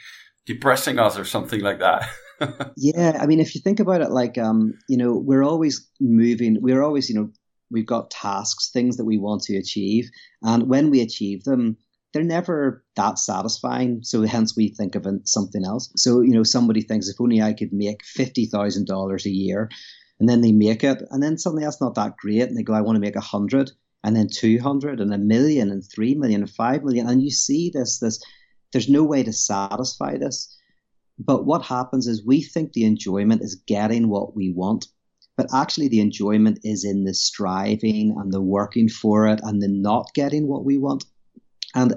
depressing 0.47 0.99
us 0.99 1.19
or 1.19 1.25
something 1.25 1.61
like 1.61 1.79
that. 1.81 2.09
Yeah 2.77 3.17
i 3.19 3.25
mean 3.25 3.41
if 3.41 3.55
you 3.55 3.63
think 3.63 3.81
about 3.81 4.03
it 4.03 4.11
like 4.11 4.37
um 4.37 4.75
you 4.91 4.99
know 4.99 5.15
we're 5.17 5.43
always 5.43 5.89
moving 6.01 6.59
we're 6.61 6.83
always 6.83 7.09
you 7.09 7.15
know 7.15 7.31
we've 7.71 7.87
got 7.87 8.11
tasks 8.11 8.71
things 8.71 8.99
that 8.99 9.07
we 9.07 9.17
want 9.17 9.43
to 9.45 9.57
achieve 9.57 10.11
and 10.43 10.69
when 10.69 10.91
we 10.91 11.01
achieve 11.01 11.45
them 11.45 11.79
they're 12.13 12.23
never 12.23 12.85
that 12.97 13.19
satisfying. 13.19 14.01
So 14.03 14.23
hence 14.23 14.57
we 14.57 14.69
think 14.69 14.95
of 14.95 15.07
something 15.25 15.65
else. 15.65 15.93
So, 15.97 16.21
you 16.21 16.33
know, 16.33 16.45
somebody 16.45 16.83
thinks 16.83 17.09
if 17.09 17.21
only 17.21 17.43
I 17.43 17.53
could 17.53 17.73
make 17.73 18.03
$50,000 18.05 19.25
a 19.25 19.31
year 19.31 19.71
and 20.19 20.29
then 20.29 20.41
they 20.41 20.53
make 20.53 20.83
it 20.83 21.03
and 21.11 21.23
then 21.23 21.37
suddenly 21.37 21.65
that's 21.65 21.81
not 21.81 21.95
that 21.97 22.17
great. 22.17 22.43
And 22.43 22.57
they 22.57 22.63
go, 22.63 22.73
I 22.73 22.81
want 22.81 22.97
to 22.97 23.01
make 23.01 23.17
a 23.17 23.21
hundred 23.21 23.73
and 24.03 24.17
then 24.17 24.29
200 24.29 25.01
and 25.01 25.13
a 25.13 25.19
million 25.19 25.71
and 25.71 25.85
3 25.85 26.15
million 26.15 26.43
and 26.43 26.51
5 26.51 26.85
million. 26.85 27.09
And 27.09 27.23
you 27.23 27.31
see 27.31 27.71
this, 27.75 27.99
this, 27.99 28.23
there's 28.73 28.89
no 28.89 29.03
way 29.03 29.23
to 29.23 29.33
satisfy 29.33 30.17
this. 30.17 30.57
But 31.19 31.45
what 31.45 31.65
happens 31.65 32.07
is 32.07 32.25
we 32.25 32.43
think 32.43 32.73
the 32.73 32.85
enjoyment 32.85 33.43
is 33.43 33.63
getting 33.67 34.09
what 34.09 34.37
we 34.37 34.53
want. 34.53 34.87
But 35.37 35.53
actually, 35.53 35.89
the 35.89 36.01
enjoyment 36.01 36.61
is 36.63 36.85
in 36.85 37.05
the 37.05 37.15
striving 37.15 38.15
and 38.17 38.33
the 38.33 38.41
working 38.41 38.89
for 38.89 39.27
it 39.27 39.41
and 39.43 39.63
the 39.63 39.69
not 39.69 40.07
getting 40.15 40.47
what 40.47 40.65
we 40.65 40.79
want. 40.79 41.05
And 41.77 41.95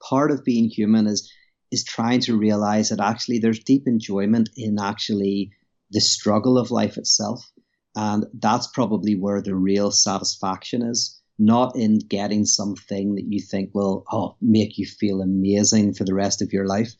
part 0.00 0.30
of 0.30 0.44
being 0.44 0.70
human 0.70 1.06
is 1.06 1.30
is 1.72 1.84
trying 1.84 2.20
to 2.20 2.38
realize 2.38 2.90
that 2.90 3.00
actually 3.00 3.40
there's 3.40 3.58
deep 3.58 3.82
enjoyment 3.86 4.48
in 4.56 4.78
actually 4.78 5.50
the 5.90 6.00
struggle 6.00 6.58
of 6.58 6.70
life 6.70 6.96
itself. 6.96 7.50
And 7.96 8.24
that's 8.34 8.68
probably 8.68 9.16
where 9.16 9.42
the 9.42 9.56
real 9.56 9.90
satisfaction 9.90 10.82
is, 10.82 11.20
not 11.38 11.74
in 11.74 11.98
getting 11.98 12.44
something 12.44 13.16
that 13.16 13.24
you 13.26 13.40
think 13.40 13.70
will 13.74 14.04
oh, 14.12 14.36
make 14.40 14.78
you 14.78 14.86
feel 14.86 15.20
amazing 15.22 15.94
for 15.94 16.04
the 16.04 16.14
rest 16.14 16.40
of 16.40 16.52
your 16.52 16.66
life, 16.66 16.92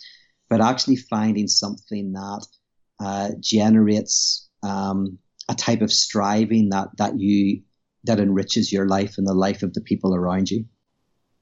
but 0.48 0.60
actually 0.60 0.96
finding 0.96 1.46
something 1.46 2.12
that 2.12 2.46
uh, 2.98 3.30
generates 3.40 4.48
um, 4.64 5.18
a 5.48 5.54
type 5.54 5.80
of 5.80 5.92
striving 5.92 6.70
that 6.70 6.88
that 6.98 7.20
you 7.20 7.62
that 8.04 8.18
enriches 8.18 8.72
your 8.72 8.88
life 8.88 9.18
and 9.18 9.26
the 9.26 9.34
life 9.34 9.62
of 9.62 9.74
the 9.74 9.80
people 9.80 10.14
around 10.14 10.50
you. 10.50 10.64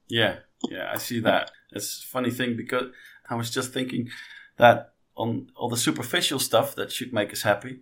Yeah, 0.07 0.37
yeah, 0.69 0.91
I 0.93 0.97
see 0.97 1.19
that. 1.21 1.51
It's 1.71 2.03
a 2.03 2.07
funny 2.07 2.31
thing 2.31 2.55
because 2.55 2.91
I 3.29 3.35
was 3.35 3.49
just 3.49 3.73
thinking 3.73 4.09
that 4.57 4.93
on 5.15 5.49
all 5.55 5.69
the 5.69 5.77
superficial 5.77 6.39
stuff 6.39 6.75
that 6.75 6.91
should 6.91 7.13
make 7.13 7.31
us 7.31 7.43
happy, 7.43 7.79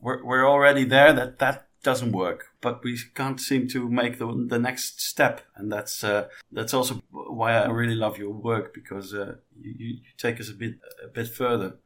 we're, 0.00 0.24
we're 0.24 0.48
already 0.48 0.84
there 0.84 1.12
that 1.12 1.38
that 1.38 1.66
doesn't 1.82 2.12
work, 2.12 2.46
but 2.60 2.82
we 2.82 2.98
can't 3.14 3.40
seem 3.40 3.68
to 3.68 3.88
make 3.88 4.18
the, 4.18 4.46
the 4.48 4.58
next 4.58 5.00
step. 5.00 5.40
And 5.56 5.70
that's, 5.70 6.02
uh, 6.02 6.28
that's 6.52 6.74
also 6.74 7.00
why 7.10 7.52
I 7.54 7.68
really 7.68 7.94
love 7.94 8.18
your 8.18 8.32
work 8.32 8.74
because 8.74 9.14
uh, 9.14 9.36
you, 9.60 9.74
you 9.78 9.98
take 10.16 10.40
us 10.40 10.50
a 10.50 10.54
bit, 10.54 10.74
a 11.04 11.08
bit 11.08 11.28
further. 11.28 11.76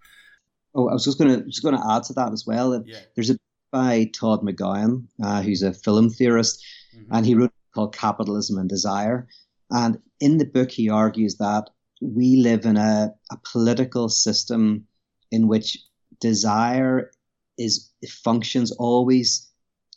Oh, 0.75 0.89
I 0.89 0.95
was 0.95 1.05
just 1.05 1.19
going 1.19 1.39
to 1.39 1.45
just 1.45 1.63
going 1.63 1.77
to 1.77 1.87
add 1.91 2.05
to 2.05 2.15
that 2.15 2.33
as 2.33 2.45
well. 2.47 2.83
Yeah. 2.87 2.99
There's 3.15 3.29
a 3.29 3.39
by 3.73 4.11
Todd 4.15 4.43
McGowan, 4.43 5.07
uh, 5.23 5.43
who's 5.43 5.63
a 5.63 5.73
film 5.73 6.11
theorist, 6.11 6.63
mm-hmm. 6.95 7.15
and 7.15 7.27
he 7.27 7.35
wrote 7.35 7.53
called 7.75 7.97
Capitalism 7.97 8.59
and 8.59 8.69
Desire. 8.69 9.27
And 9.73 9.99
in 10.21 10.37
the 10.37 10.45
book, 10.45 10.71
he 10.71 10.91
argues 10.91 11.37
that 11.39 11.71
we 12.01 12.37
live 12.37 12.67
in 12.67 12.77
a, 12.77 13.15
a 13.31 13.37
political 13.51 14.09
system 14.09 14.87
in 15.31 15.49
which 15.49 15.79
desire 16.21 17.11
is 17.59 17.91
functions 18.25 18.71
always 18.73 19.49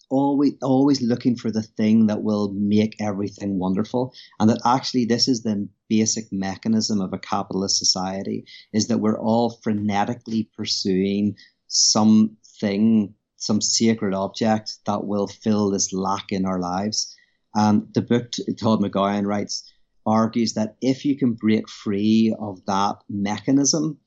always 0.09 0.53
always 0.61 1.01
looking 1.01 1.35
for 1.35 1.49
the 1.49 1.63
thing 1.63 2.05
that 2.07 2.21
will 2.21 2.53
make 2.53 2.95
everything 3.01 3.57
wonderful. 3.57 4.13
And 4.39 4.49
that 4.49 4.61
actually 4.63 5.05
this 5.05 5.27
is 5.27 5.41
the 5.41 5.67
basic 5.89 6.31
mechanism 6.31 7.01
of 7.01 7.11
a 7.11 7.19
capitalist 7.19 7.77
society 7.77 8.45
is 8.71 8.87
that 8.87 8.99
we're 8.99 9.19
all 9.19 9.59
frenetically 9.65 10.47
pursuing 10.55 11.35
something 11.67 13.13
some 13.37 13.61
sacred 13.61 14.13
object 14.13 14.77
that 14.85 15.05
will 15.05 15.27
fill 15.27 15.71
this 15.71 15.91
lack 15.91 16.31
in 16.31 16.45
our 16.45 16.59
lives 16.59 17.15
and 17.55 17.87
the 17.93 18.01
book 18.01 18.33
Todd 18.59 18.81
McGowan 18.81 19.25
writes 19.25 19.63
argues 20.05 20.53
that 20.53 20.75
if 20.81 21.05
you 21.05 21.17
can 21.17 21.33
break 21.33 21.67
free 21.67 22.35
of 22.39 22.63
that 22.65 22.97
mechanism, 23.09 23.97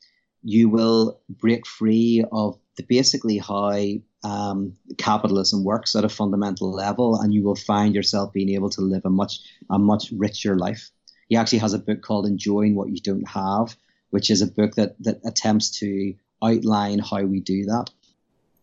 you 0.42 0.68
will 0.68 1.20
break 1.28 1.66
free 1.66 2.24
of 2.30 2.56
the 2.76 2.84
basically 2.84 3.38
how 3.38 3.74
um, 4.22 4.76
capitalism 4.98 5.64
works 5.64 5.96
at 5.96 6.04
a 6.04 6.08
fundamental 6.08 6.70
level, 6.72 7.20
and 7.20 7.34
you 7.34 7.42
will 7.42 7.56
find 7.56 7.94
yourself 7.94 8.32
being 8.32 8.50
able 8.50 8.70
to 8.70 8.80
live 8.80 9.02
a 9.04 9.10
much 9.10 9.40
a 9.70 9.78
much 9.78 10.12
richer 10.12 10.56
life. 10.56 10.90
He 11.28 11.36
actually 11.36 11.58
has 11.58 11.74
a 11.74 11.78
book 11.78 12.02
called 12.02 12.26
"Enjoying 12.26 12.74
What 12.74 12.90
You 12.90 13.00
Don't 13.00 13.28
Have," 13.28 13.76
which 14.10 14.30
is 14.30 14.42
a 14.42 14.46
book 14.46 14.74
that 14.74 14.94
that 15.02 15.20
attempts 15.24 15.70
to 15.80 16.14
outline 16.42 17.00
how 17.00 17.22
we 17.24 17.40
do 17.40 17.64
that. 17.64 17.90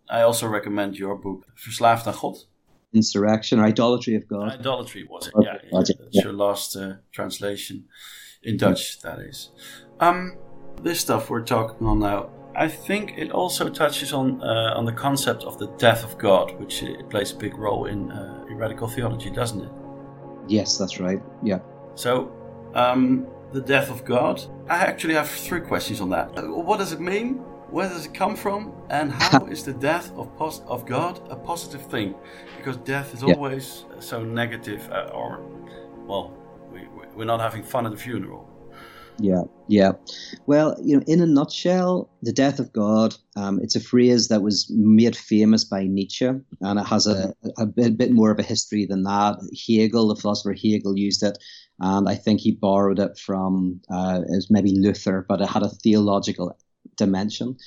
I 0.10 0.22
also 0.22 0.48
recommend 0.48 0.98
your 0.98 1.16
book 1.16 1.46
Verslaafd 1.56 2.08
aan 2.08 2.14
God 2.22 2.46
insurrection 2.96 3.60
or 3.60 3.66
idolatry 3.66 4.16
of 4.16 4.28
God. 4.28 4.60
Idolatry 4.60 5.06
was 5.10 5.28
it? 5.28 5.34
Yeah, 5.40 5.58
yeah. 5.64 5.70
that's 5.74 5.92
yeah. 6.12 6.24
your 6.24 6.34
last 6.34 6.76
uh, 6.76 6.96
translation 7.12 7.86
in 8.44 8.58
Dutch. 8.58 9.02
That 9.02 9.20
is. 9.20 9.52
Um, 10.00 10.38
this 10.82 11.00
stuff 11.00 11.30
we're 11.30 11.44
talking 11.44 11.86
on 11.88 12.00
now. 12.00 12.30
I 12.56 12.70
think 12.70 13.18
it 13.18 13.32
also 13.32 13.70
touches 13.70 14.14
on 14.14 14.42
uh, 14.42 14.74
on 14.76 14.86
the 14.86 14.94
concept 14.94 15.44
of 15.44 15.58
the 15.58 15.68
death 15.78 16.04
of 16.04 16.18
God, 16.18 16.58
which 16.60 16.84
it 16.84 17.10
plays 17.10 17.34
a 17.34 17.36
big 17.36 17.58
role 17.58 17.86
in, 17.86 18.12
uh, 18.12 18.46
in 18.50 18.56
radical 18.58 18.88
theology, 18.88 19.30
doesn't 19.30 19.62
it? 19.62 19.72
Yes, 20.48 20.78
that's 20.78 21.00
right. 21.00 21.22
Yeah. 21.44 21.60
So, 21.96 22.32
um, 22.74 23.28
the 23.52 23.62
death 23.62 23.90
of 23.90 24.06
God. 24.06 24.42
I 24.70 24.78
actually 24.78 25.16
have 25.16 25.30
three 25.30 25.62
questions 25.62 26.02
on 26.02 26.10
that. 26.10 26.32
What 26.48 26.78
does 26.78 26.92
it 26.94 27.00
mean? 27.00 27.44
Where 27.76 27.90
does 27.90 28.06
it 28.06 28.14
come 28.14 28.38
from? 28.38 28.72
And 28.90 29.12
how 29.12 29.48
is 29.48 29.66
the 29.66 29.74
death 29.74 30.10
of, 30.16 30.34
pos- 30.38 30.62
of 30.66 30.86
God 30.86 31.20
a 31.30 31.36
positive 31.36 31.86
thing? 31.88 32.16
Because 32.56 32.78
death 32.78 33.14
is 33.14 33.22
yeah. 33.22 33.34
always 33.34 33.84
so 34.00 34.24
negative, 34.24 34.90
uh, 34.90 35.10
or, 35.14 35.42
well, 36.08 36.32
we, 36.72 36.88
we're 37.14 37.26
not 37.26 37.42
having 37.42 37.64
fun 37.64 37.86
at 37.86 37.92
the 37.92 37.98
funeral. 37.98 38.50
Yeah, 39.20 39.42
yeah. 39.68 39.92
Well, 40.46 40.78
you 40.82 40.96
know, 40.96 41.04
in 41.06 41.20
a 41.20 41.26
nutshell, 41.26 42.10
the 42.22 42.32
death 42.32 42.60
of 42.60 42.72
God, 42.72 43.18
um, 43.36 43.60
it's 43.62 43.76
a 43.76 43.82
phrase 43.82 44.30
that 44.30 44.42
was 44.42 44.72
made 44.74 45.18
famous 45.18 45.66
by 45.66 45.84
Nietzsche, 45.84 46.28
and 46.28 46.80
it 46.80 46.88
has 46.88 47.08
a, 47.08 47.34
a 47.58 47.66
bit, 47.66 47.98
bit 47.98 48.14
more 48.14 48.32
of 48.32 48.40
a 48.40 48.44
history 48.44 48.86
than 48.86 49.04
that. 49.04 49.36
Hegel, 49.68 50.08
the 50.08 50.16
philosopher 50.16 50.54
Hegel, 50.54 50.98
used 50.98 51.24
it, 51.24 51.38
and 51.82 52.08
I 52.08 52.16
think 52.16 52.40
he 52.40 52.54
borrowed 52.54 53.00
it 53.00 53.18
from, 53.20 53.82
uh, 53.92 54.22
it 54.26 54.34
was 54.34 54.48
maybe 54.50 54.80
Luther, 54.80 55.26
but 55.28 55.42
it 55.42 55.50
had 55.50 55.64
a 55.64 55.70
theological 55.84 56.58
dimension. 56.96 57.58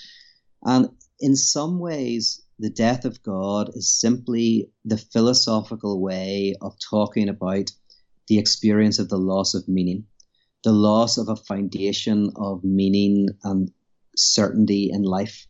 And 0.62 0.90
in 1.20 1.36
some 1.36 1.78
ways, 1.78 2.42
the 2.58 2.70
death 2.70 3.04
of 3.04 3.22
God 3.22 3.70
is 3.74 4.00
simply 4.00 4.70
the 4.84 4.98
philosophical 4.98 6.00
way 6.00 6.54
of 6.60 6.76
talking 6.78 7.28
about 7.28 7.70
the 8.26 8.38
experience 8.38 8.98
of 8.98 9.08
the 9.08 9.18
loss 9.18 9.54
of 9.54 9.68
meaning, 9.68 10.06
the 10.64 10.72
loss 10.72 11.18
of 11.18 11.28
a 11.28 11.36
foundation 11.36 12.30
of 12.36 12.64
meaning 12.64 13.28
and 13.44 13.70
certainty 14.16 14.90
in 14.92 15.02
life, 15.02 15.46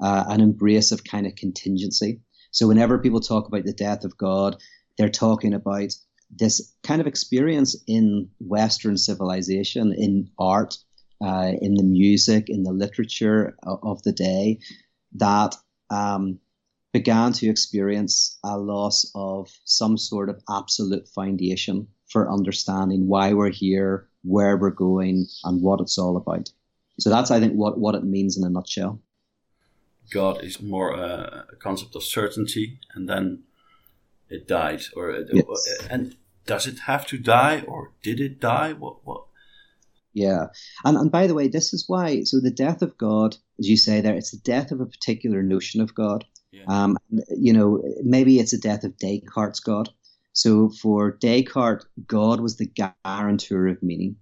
uh, 0.00 0.24
an 0.28 0.40
embrace 0.40 0.92
of 0.92 1.04
kind 1.04 1.26
of 1.26 1.34
contingency. 1.34 2.20
So, 2.50 2.68
whenever 2.68 3.00
people 3.00 3.20
talk 3.20 3.48
about 3.48 3.64
the 3.64 3.72
death 3.72 4.04
of 4.04 4.16
God, 4.16 4.56
they're 4.96 5.08
talking 5.08 5.54
about 5.54 5.92
this 6.30 6.74
kind 6.82 7.00
of 7.00 7.06
experience 7.06 7.76
in 7.86 8.30
Western 8.38 8.96
civilization, 8.96 9.92
in 9.92 10.30
art, 10.38 10.78
uh, 11.20 11.52
in 11.60 11.74
the 11.74 11.82
music, 11.82 12.48
in 12.48 12.62
the 12.62 12.72
literature 12.72 13.56
of, 13.62 13.78
of 13.82 14.02
the 14.02 14.12
day, 14.12 14.58
that 15.12 15.56
um, 15.90 16.38
began 16.92 17.32
to 17.32 17.48
experience 17.48 18.38
a 18.44 18.56
loss 18.58 19.10
of 19.14 19.50
some 19.64 19.98
sort 19.98 20.28
of 20.28 20.42
absolute 20.48 21.08
foundation 21.08 21.88
for 22.08 22.30
understanding 22.30 23.08
why 23.08 23.32
we're 23.32 23.50
here, 23.50 24.08
where 24.22 24.56
we're 24.56 24.70
going, 24.70 25.26
and 25.44 25.62
what 25.62 25.80
it's 25.80 25.98
all 25.98 26.16
about. 26.16 26.50
So 27.00 27.10
that's, 27.10 27.30
I 27.30 27.40
think, 27.40 27.54
what, 27.54 27.78
what 27.78 27.94
it 27.94 28.04
means 28.04 28.36
in 28.36 28.44
a 28.44 28.48
nutshell. 28.48 29.00
God 30.12 30.44
is 30.44 30.60
more 30.60 30.92
a, 30.92 31.46
a 31.52 31.56
concept 31.56 31.96
of 31.96 32.04
certainty, 32.04 32.78
and 32.94 33.08
then 33.08 33.44
it 34.28 34.46
died, 34.46 34.82
or 34.94 35.10
it, 35.10 35.28
yes. 35.32 35.78
and 35.90 36.16
does 36.46 36.66
it 36.66 36.80
have 36.80 37.06
to 37.06 37.18
die, 37.18 37.64
or 37.66 37.92
did 38.02 38.20
it 38.20 38.38
die? 38.38 38.72
What 38.72 39.04
what 39.04 39.24
yeah. 40.14 40.46
And 40.84 40.96
and 40.96 41.10
by 41.10 41.26
the 41.26 41.34
way, 41.34 41.48
this 41.48 41.74
is 41.74 41.84
why 41.88 42.22
so 42.22 42.40
the 42.40 42.50
death 42.50 42.82
of 42.82 42.96
God, 42.96 43.36
as 43.58 43.68
you 43.68 43.76
say 43.76 44.00
there, 44.00 44.14
it's 44.14 44.30
the 44.30 44.38
death 44.38 44.70
of 44.70 44.80
a 44.80 44.86
particular 44.86 45.42
notion 45.42 45.80
of 45.80 45.94
God. 45.94 46.24
Yeah. 46.52 46.64
Um, 46.68 46.96
you 47.36 47.52
know, 47.52 47.82
maybe 48.02 48.38
it's 48.38 48.52
a 48.52 48.60
death 48.60 48.84
of 48.84 48.96
Descartes' 48.96 49.60
God. 49.60 49.90
So 50.32 50.70
for 50.70 51.18
Descartes, 51.20 51.86
God 52.06 52.40
was 52.40 52.56
the 52.56 52.66
guarantor 52.66 53.66
of 53.66 53.82
meaning. 53.82 54.16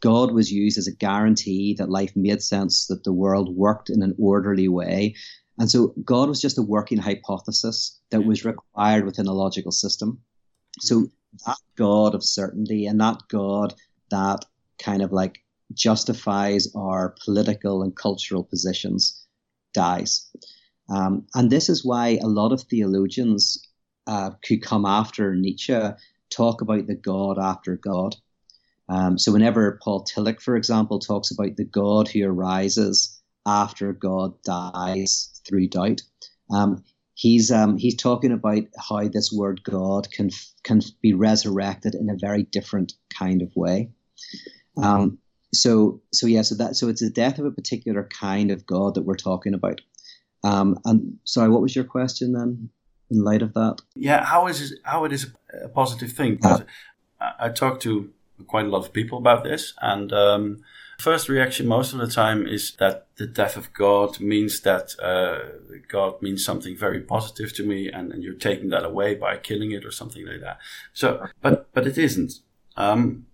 God 0.00 0.32
was 0.32 0.50
used 0.50 0.78
as 0.78 0.88
a 0.88 0.96
guarantee 0.96 1.74
that 1.78 1.90
life 1.90 2.12
made 2.16 2.42
sense, 2.42 2.86
that 2.86 3.04
the 3.04 3.12
world 3.12 3.54
worked 3.54 3.90
in 3.90 4.02
an 4.02 4.14
orderly 4.18 4.66
way. 4.68 5.14
And 5.58 5.70
so 5.70 5.94
God 6.04 6.28
was 6.28 6.40
just 6.40 6.58
a 6.58 6.62
working 6.62 6.98
hypothesis 6.98 8.00
that 8.10 8.24
was 8.24 8.44
required 8.44 9.04
within 9.04 9.26
a 9.26 9.32
logical 9.32 9.72
system. 9.72 10.22
So 10.80 11.08
that 11.46 11.58
God 11.76 12.14
of 12.14 12.24
certainty 12.24 12.86
and 12.86 13.00
that 13.00 13.20
God 13.28 13.74
that 14.10 14.44
kind 14.82 15.02
of 15.02 15.12
like 15.12 15.42
justifies 15.72 16.68
our 16.74 17.14
political 17.24 17.82
and 17.82 17.94
cultural 17.96 18.44
positions 18.44 19.24
dies. 19.72 20.28
Um, 20.88 21.26
and 21.34 21.50
this 21.50 21.68
is 21.68 21.84
why 21.84 22.18
a 22.20 22.26
lot 22.26 22.52
of 22.52 22.62
theologians 22.62 23.66
uh, 24.06 24.30
who 24.48 24.58
come 24.58 24.84
after 24.84 25.34
Nietzsche 25.34 25.78
talk 26.30 26.62
about 26.62 26.86
the 26.86 26.96
God 26.96 27.38
after 27.38 27.76
God. 27.76 28.16
Um, 28.88 29.18
so 29.18 29.32
whenever 29.32 29.78
Paul 29.82 30.04
Tillich, 30.04 30.40
for 30.40 30.56
example, 30.56 30.98
talks 30.98 31.30
about 31.30 31.56
the 31.56 31.64
God 31.64 32.08
who 32.08 32.26
arises 32.26 33.20
after 33.46 33.92
God 33.92 34.34
dies 34.42 35.40
through 35.46 35.68
doubt, 35.68 36.02
um, 36.50 36.82
he's 37.14 37.52
um, 37.52 37.78
he's 37.78 37.96
talking 37.96 38.32
about 38.32 38.64
how 38.76 39.06
this 39.06 39.30
word 39.32 39.62
God 39.62 40.10
can 40.10 40.30
can 40.64 40.80
be 41.00 41.12
resurrected 41.12 41.94
in 41.94 42.10
a 42.10 42.16
very 42.16 42.42
different 42.42 42.94
kind 43.16 43.42
of 43.42 43.54
way. 43.54 43.90
Um, 44.82 45.18
so 45.52 46.00
so 46.12 46.26
yeah, 46.26 46.42
so 46.42 46.54
that 46.56 46.76
so 46.76 46.88
it's 46.88 47.00
the 47.00 47.10
death 47.10 47.38
of 47.38 47.44
a 47.44 47.50
particular 47.50 48.04
kind 48.04 48.50
of 48.50 48.66
God 48.66 48.94
that 48.94 49.02
we're 49.02 49.16
talking 49.16 49.54
about. 49.54 49.80
Um, 50.42 50.78
and 50.84 51.18
sorry, 51.24 51.50
what 51.50 51.62
was 51.62 51.74
your 51.74 51.84
question 51.84 52.32
then? 52.32 52.70
In 53.10 53.24
light 53.24 53.42
of 53.42 53.54
that, 53.54 53.78
yeah, 53.96 54.24
how 54.24 54.46
is 54.46 54.70
it, 54.70 54.78
how 54.84 55.04
it 55.04 55.12
is 55.12 55.32
a 55.64 55.68
positive 55.68 56.12
thing? 56.12 56.36
Because 56.36 56.62
I, 57.20 57.32
I 57.40 57.48
talked 57.48 57.82
to 57.82 58.10
quite 58.46 58.66
a 58.66 58.68
lot 58.68 58.84
of 58.84 58.92
people 58.92 59.18
about 59.18 59.42
this, 59.42 59.74
and 59.82 60.12
um, 60.12 60.62
first 61.00 61.28
reaction 61.28 61.66
most 61.66 61.92
of 61.92 61.98
the 61.98 62.06
time 62.06 62.46
is 62.46 62.72
that 62.78 63.08
the 63.16 63.26
death 63.26 63.56
of 63.56 63.72
God 63.72 64.20
means 64.20 64.60
that 64.60 64.94
uh, 65.02 65.40
God 65.88 66.22
means 66.22 66.44
something 66.44 66.76
very 66.76 67.00
positive 67.00 67.52
to 67.54 67.66
me, 67.66 67.90
and, 67.90 68.12
and, 68.12 68.22
you're 68.22 68.34
taking 68.34 68.68
that 68.68 68.84
away 68.84 69.16
by 69.16 69.36
killing 69.38 69.72
it 69.72 69.84
or 69.84 69.90
something 69.90 70.24
like 70.24 70.40
that. 70.40 70.58
So, 70.92 71.26
but 71.40 71.72
but 71.72 71.88
it 71.88 71.98
isn't. 71.98 72.34
Um, 72.76 73.26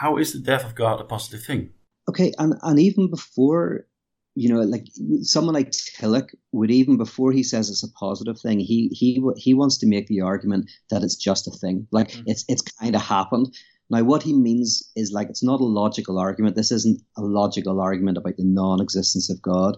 how 0.00 0.16
is 0.16 0.32
the 0.32 0.38
death 0.38 0.64
of 0.64 0.74
God 0.74 1.00
a 1.00 1.04
positive 1.04 1.42
thing? 1.42 1.70
Okay, 2.08 2.32
and 2.38 2.54
and 2.62 2.78
even 2.78 3.10
before 3.10 3.86
you 4.34 4.52
know, 4.52 4.60
like 4.62 4.86
someone 5.22 5.54
like 5.54 5.70
Tillich 5.70 6.30
would 6.52 6.70
even 6.70 6.96
before 6.96 7.30
he 7.30 7.42
says 7.42 7.70
it's 7.70 7.84
a 7.84 7.92
positive 7.92 8.38
thing, 8.40 8.58
he 8.58 8.88
he 8.88 9.22
he 9.36 9.54
wants 9.54 9.78
to 9.78 9.86
make 9.86 10.08
the 10.08 10.20
argument 10.20 10.70
that 10.90 11.02
it's 11.02 11.16
just 11.16 11.46
a 11.46 11.52
thing, 11.52 11.86
like 11.92 12.08
mm-hmm. 12.08 12.24
it's 12.26 12.44
it's 12.48 12.62
kind 12.62 12.96
of 12.96 13.02
happened. 13.02 13.54
Now, 13.90 14.02
what 14.02 14.22
he 14.22 14.32
means 14.32 14.90
is 14.96 15.12
like 15.12 15.28
it's 15.28 15.42
not 15.42 15.60
a 15.60 15.64
logical 15.64 16.18
argument. 16.18 16.56
This 16.56 16.72
isn't 16.72 17.00
a 17.16 17.22
logical 17.22 17.80
argument 17.80 18.18
about 18.18 18.36
the 18.36 18.44
non-existence 18.44 19.30
of 19.30 19.40
God. 19.40 19.76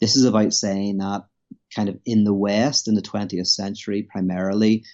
This 0.00 0.16
is 0.16 0.24
about 0.24 0.54
saying 0.54 0.98
that 0.98 1.24
kind 1.74 1.88
of 1.88 1.98
in 2.06 2.24
the 2.24 2.34
West 2.34 2.88
in 2.88 2.94
the 2.94 3.02
20th 3.02 3.48
century, 3.48 4.08
primarily, 4.10 4.84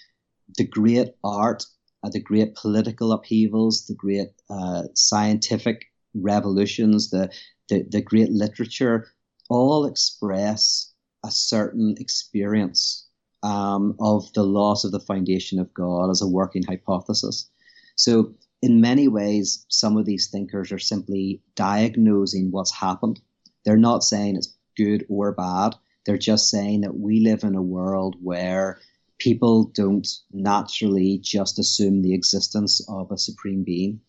the 0.57 0.67
great 0.67 1.09
art, 1.23 1.65
uh, 2.05 2.09
the 2.09 2.21
great 2.21 2.55
political 2.55 3.11
upheavals, 3.11 3.85
the 3.87 3.95
great 3.95 4.29
uh, 4.49 4.83
scientific 4.93 5.85
revolutions, 6.13 7.09
the 7.09 7.29
the, 7.69 7.83
the 7.89 8.01
great 8.01 8.29
literature 8.29 9.07
all 9.49 9.85
express 9.85 10.93
a 11.25 11.31
certain 11.31 11.95
experience 11.99 13.07
um, 13.43 13.95
of 13.99 14.31
the 14.33 14.43
loss 14.43 14.83
of 14.83 14.91
the 14.91 14.99
foundation 14.99 15.59
of 15.59 15.73
God 15.73 16.09
as 16.09 16.21
a 16.21 16.27
working 16.27 16.63
hypothesis. 16.63 17.49
So, 17.95 18.33
in 18.61 18.81
many 18.81 19.07
ways, 19.07 19.65
some 19.69 19.97
of 19.97 20.05
these 20.05 20.27
thinkers 20.27 20.71
are 20.71 20.79
simply 20.79 21.41
diagnosing 21.55 22.51
what's 22.51 22.73
happened. 22.73 23.19
They're 23.63 23.77
not 23.77 24.03
saying 24.03 24.35
it's 24.35 24.55
good 24.77 25.05
or 25.09 25.31
bad. 25.31 25.75
They're 26.05 26.17
just 26.17 26.49
saying 26.49 26.81
that 26.81 26.99
we 26.99 27.19
live 27.19 27.43
in 27.43 27.55
a 27.55 27.61
world 27.61 28.15
where 28.21 28.79
people 29.17 29.65
don't 29.73 30.07
naturally 30.31 31.19
just 31.21 31.59
assume 31.59 32.01
the 32.01 32.13
existence 32.13 32.85
of 32.89 33.11
a 33.11 33.17
supreme 33.17 33.63
being. 33.63 34.01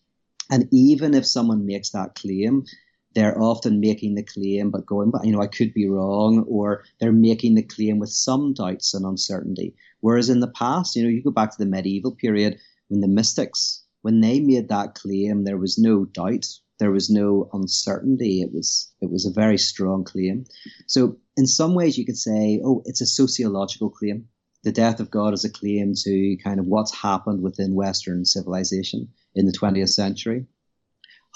And 0.49 0.67
even 0.71 1.13
if 1.13 1.25
someone 1.25 1.65
makes 1.65 1.89
that 1.91 2.15
claim, 2.15 2.65
they're 3.13 3.41
often 3.41 3.79
making 3.79 4.15
the 4.15 4.23
claim 4.23 4.69
but 4.69 4.85
going, 4.85 5.11
but 5.11 5.25
you 5.25 5.31
know, 5.31 5.41
I 5.41 5.47
could 5.47 5.73
be 5.73 5.89
wrong, 5.89 6.45
or 6.47 6.83
they're 6.99 7.11
making 7.11 7.55
the 7.55 7.63
claim 7.63 7.99
with 7.99 8.09
some 8.09 8.53
doubts 8.53 8.93
and 8.93 9.05
uncertainty. 9.05 9.75
Whereas 10.01 10.29
in 10.29 10.39
the 10.39 10.49
past, 10.49 10.95
you 10.95 11.03
know, 11.03 11.09
you 11.09 11.23
go 11.23 11.31
back 11.31 11.51
to 11.51 11.57
the 11.57 11.69
medieval 11.69 12.11
period 12.11 12.59
when 12.89 13.01
the 13.01 13.07
mystics, 13.07 13.83
when 14.01 14.21
they 14.21 14.39
made 14.39 14.69
that 14.69 14.93
claim, 14.95 15.43
there 15.43 15.57
was 15.57 15.77
no 15.77 16.05
doubt, 16.05 16.45
there 16.79 16.91
was 16.91 17.09
no 17.09 17.49
uncertainty. 17.53 18.41
It 18.41 18.53
was 18.53 18.91
it 19.01 19.09
was 19.09 19.25
a 19.25 19.31
very 19.31 19.57
strong 19.57 20.03
claim. 20.03 20.45
So 20.85 21.17
in 21.35 21.47
some 21.47 21.73
ways, 21.73 21.97
you 21.97 22.05
could 22.05 22.17
say, 22.17 22.61
oh, 22.63 22.83
it's 22.85 23.01
a 23.01 23.07
sociological 23.07 23.89
claim. 23.89 24.27
The 24.67 24.73
death 24.73 24.99
of 24.99 25.09
God 25.09 25.33
is 25.33 25.45
a 25.45 25.49
claim 25.49 25.93
to 26.03 26.35
kind 26.43 26.59
of 26.59 26.65
what's 26.65 26.93
happened 26.93 27.41
within 27.41 27.73
Western 27.73 28.25
civilization 28.25 29.07
in 29.33 29.45
the 29.45 29.53
20th 29.53 29.93
century. 29.93 30.45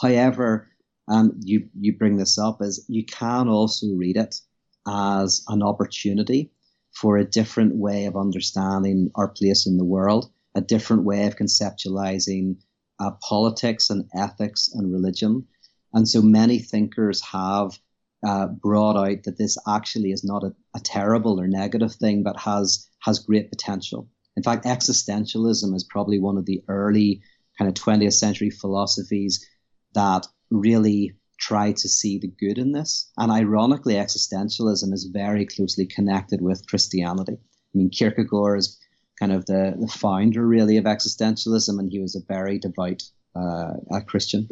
However, 0.01 0.67
and 1.07 1.41
you 1.41 1.69
you 1.79 1.97
bring 1.97 2.17
this 2.17 2.37
up 2.37 2.61
is 2.61 2.83
you 2.89 3.05
can 3.05 3.47
also 3.47 3.87
read 3.95 4.17
it 4.17 4.41
as 4.85 5.45
an 5.47 5.63
opportunity 5.63 6.51
for 6.91 7.15
a 7.15 7.23
different 7.23 7.77
way 7.77 8.03
of 8.03 8.17
understanding 8.17 9.09
our 9.15 9.29
place 9.29 9.65
in 9.65 9.77
the 9.77 9.85
world, 9.85 10.29
a 10.53 10.59
different 10.59 11.05
way 11.05 11.25
of 11.25 11.37
conceptualizing 11.37 12.57
uh, 12.99 13.11
politics 13.21 13.89
and 13.89 14.09
ethics 14.13 14.69
and 14.73 14.91
religion. 14.91 15.47
And 15.93 16.05
so 16.05 16.21
many 16.21 16.59
thinkers 16.59 17.21
have 17.21 17.79
uh, 18.25 18.47
brought 18.47 18.97
out 18.97 19.23
that 19.23 19.37
this 19.37 19.57
actually 19.67 20.11
is 20.11 20.23
not 20.23 20.43
a, 20.43 20.53
a 20.75 20.79
terrible 20.79 21.39
or 21.39 21.47
negative 21.47 21.93
thing, 21.93 22.23
but 22.23 22.39
has 22.39 22.87
has 22.99 23.19
great 23.19 23.49
potential. 23.49 24.07
In 24.37 24.43
fact, 24.43 24.65
existentialism 24.65 25.75
is 25.75 25.83
probably 25.83 26.19
one 26.19 26.37
of 26.37 26.45
the 26.45 26.63
early 26.67 27.21
kind 27.57 27.67
of 27.67 27.75
20th 27.75 28.13
century 28.13 28.49
philosophies 28.49 29.45
that 29.93 30.27
really 30.49 31.15
try 31.39 31.71
to 31.71 31.89
see 31.89 32.19
the 32.19 32.27
good 32.27 32.57
in 32.57 32.71
this. 32.71 33.11
And 33.17 33.31
ironically, 33.31 33.95
existentialism 33.95 34.93
is 34.93 35.09
very 35.11 35.45
closely 35.45 35.85
connected 35.85 36.41
with 36.41 36.67
Christianity. 36.67 37.33
I 37.33 37.77
mean, 37.77 37.89
Kierkegaard 37.89 38.59
is 38.59 38.79
kind 39.19 39.31
of 39.31 39.45
the, 39.45 39.75
the 39.79 39.87
founder, 39.87 40.45
really, 40.45 40.77
of 40.77 40.85
existentialism, 40.85 41.79
and 41.79 41.89
he 41.89 41.99
was 41.99 42.15
a 42.15 42.25
very 42.27 42.59
devout 42.59 43.01
uh, 43.35 43.73
a 43.91 44.01
Christian. 44.01 44.47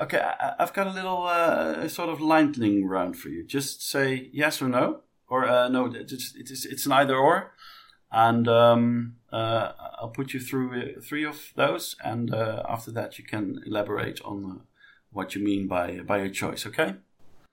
Okay, 0.00 0.18
I, 0.18 0.54
have 0.58 0.72
got 0.72 0.86
a 0.86 0.92
little 0.92 1.24
uh, 1.24 1.86
sort 1.88 2.08
of 2.08 2.22
lightning 2.22 2.86
round 2.86 3.18
for 3.18 3.28
you. 3.28 3.44
Just 3.44 3.86
say 3.86 4.30
yes 4.32 4.62
or 4.62 4.68
no, 4.68 5.00
or 5.28 5.46
uh, 5.46 5.68
no. 5.68 5.92
It's, 5.94 6.34
it's, 6.34 6.64
it's 6.64 6.86
an 6.86 6.92
either 6.92 7.14
or, 7.14 7.52
and 8.10 8.48
um, 8.48 9.16
uh, 9.30 9.72
I'll 10.00 10.08
put 10.08 10.32
you 10.32 10.40
through 10.40 10.80
uh, 10.80 11.00
three 11.02 11.24
of 11.24 11.52
those, 11.54 11.96
and 12.02 12.32
uh, 12.32 12.62
after 12.66 12.90
that 12.92 13.18
you 13.18 13.24
can 13.24 13.60
elaborate 13.66 14.22
on 14.22 14.62
what 15.12 15.34
you 15.34 15.44
mean 15.44 15.68
by 15.68 16.00
by 16.00 16.18
your 16.18 16.30
choice. 16.30 16.64
Okay. 16.64 16.94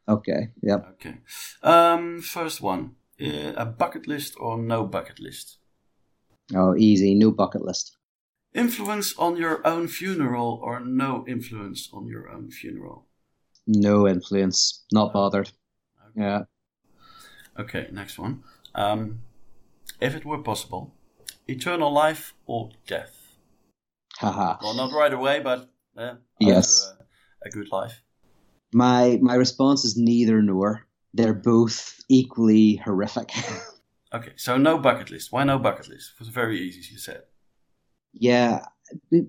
Okay. 0.07 0.47
Yep. 0.61 0.87
Okay. 0.93 1.17
Um, 1.63 2.21
first 2.21 2.61
one: 2.61 2.95
uh, 3.21 3.53
a 3.57 3.65
bucket 3.65 4.07
list 4.07 4.35
or 4.39 4.57
no 4.57 4.85
bucket 4.85 5.19
list? 5.19 5.57
Oh, 6.55 6.75
easy. 6.77 7.13
No 7.13 7.31
bucket 7.31 7.61
list. 7.61 7.97
Influence 8.57 9.13
on 9.19 9.37
your 9.37 9.65
own 9.67 9.87
funeral 9.87 10.59
or 10.63 10.79
no 10.79 11.23
influence 11.27 11.89
on 11.93 12.07
your 12.07 12.27
own 12.27 12.49
funeral? 12.49 13.05
No 13.67 14.07
influence. 14.07 14.83
Not 14.91 15.13
bothered. 15.13 15.51
Okay. 16.09 16.21
Yeah. 16.21 16.41
Okay. 17.59 17.87
Next 17.91 18.17
one. 18.17 18.43
Um, 18.73 19.19
if 20.01 20.15
it 20.15 20.25
were 20.25 20.39
possible, 20.39 20.95
eternal 21.47 21.93
life 21.93 22.33
or 22.47 22.71
death? 22.87 23.37
Haha. 24.17 24.57
well, 24.63 24.73
not 24.73 24.91
right 24.91 25.13
away, 25.13 25.39
but 25.39 25.69
uh, 25.95 26.15
yes. 26.39 26.89
After, 26.89 27.03
uh, 27.03 27.05
a 27.45 27.49
good 27.51 27.71
life? 27.71 28.01
My 28.73 29.19
my 29.21 29.35
response 29.35 29.85
is 29.85 29.97
neither 29.97 30.41
nor. 30.41 30.87
They're 31.13 31.35
both 31.35 32.01
equally 32.09 32.77
horrific. 32.77 33.29
okay, 34.13 34.33
so 34.35 34.57
no 34.57 34.79
bucket 34.79 35.11
list. 35.11 35.31
Why 35.31 35.43
no 35.43 35.59
bucket 35.59 35.89
list? 35.89 36.13
It 36.15 36.19
was 36.19 36.29
very 36.29 36.59
easy, 36.59 36.81
you 36.91 36.97
said. 36.97 37.21
Yeah, 38.19 38.65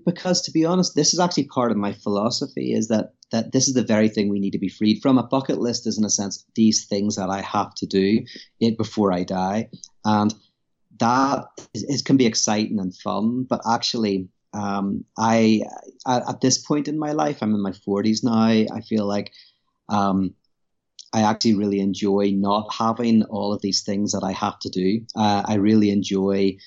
because 0.05 0.41
to 0.43 0.51
be 0.51 0.65
honest, 0.65 0.95
this 0.95 1.13
is 1.13 1.19
actually 1.19 1.45
part 1.45 1.71
of 1.71 1.77
my 1.77 1.93
philosophy. 1.93 2.73
Is 2.73 2.87
that 2.87 3.13
that 3.31 3.51
this 3.51 3.67
is 3.67 3.73
the 3.75 3.83
very 3.83 4.09
thing 4.09 4.29
we 4.29 4.39
need 4.39 4.51
to 4.51 4.59
be 4.59 4.69
freed 4.69 5.01
from. 5.01 5.17
A 5.17 5.23
bucket 5.23 5.59
list 5.59 5.85
is, 5.85 5.97
in 5.97 6.05
a 6.05 6.09
sense, 6.09 6.45
these 6.55 6.85
things 6.85 7.15
that 7.15 7.29
I 7.29 7.41
have 7.41 7.75
to 7.75 7.85
do 7.85 8.23
it 8.59 8.77
before 8.77 9.11
I 9.13 9.23
die, 9.23 9.69
and 10.05 10.33
that 10.99 11.45
is, 11.73 12.01
can 12.01 12.17
be 12.17 12.25
exciting 12.25 12.79
and 12.79 12.95
fun. 12.95 13.43
But 13.43 13.61
actually, 13.69 14.27
um, 14.53 15.05
I 15.17 15.61
at, 16.07 16.27
at, 16.27 16.41
this 16.41 16.57
point 16.57 16.87
in 16.87 16.97
my 16.97 17.11
life, 17.11 17.39
I'm 17.41 17.53
in 17.53 17.61
my 17.61 17.71
40s 17.71 18.23
now. 18.23 18.75
I 18.75 18.81
feel 18.81 19.05
like 19.05 19.31
um, 19.89 20.33
I 21.13 21.21
actually 21.21 21.55
really 21.55 21.79
enjoy 21.79 22.31
not 22.33 22.73
having 22.73 23.23
all 23.23 23.53
of 23.53 23.61
these 23.61 23.83
things 23.83 24.11
that 24.13 24.23
I 24.23 24.31
have 24.31 24.57
to 24.59 24.69
do. 24.69 25.01
Uh, 25.15 25.43
I 25.45 25.55
really 25.55 25.89
enjoy 25.91 26.57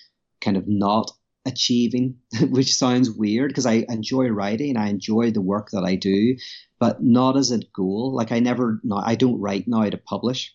kind 0.40 0.56
of 0.56 0.68
not 0.68 1.10
achieving, 1.44 2.18
which 2.50 2.74
sounds 2.74 3.10
weird 3.10 3.50
because 3.50 3.66
I 3.66 3.84
enjoy 3.88 4.28
writing, 4.28 4.76
I 4.76 4.88
enjoy 4.88 5.30
the 5.30 5.40
work 5.40 5.70
that 5.70 5.84
I 5.84 5.96
do, 5.96 6.36
but 6.78 7.02
not 7.02 7.36
as 7.36 7.50
a 7.50 7.60
goal. 7.74 8.14
Like 8.14 8.32
I 8.32 8.40
never, 8.40 8.80
no, 8.82 8.96
I 8.96 9.14
don't 9.14 9.40
write 9.40 9.66
now 9.66 9.88
to 9.88 9.98
publish. 9.98 10.54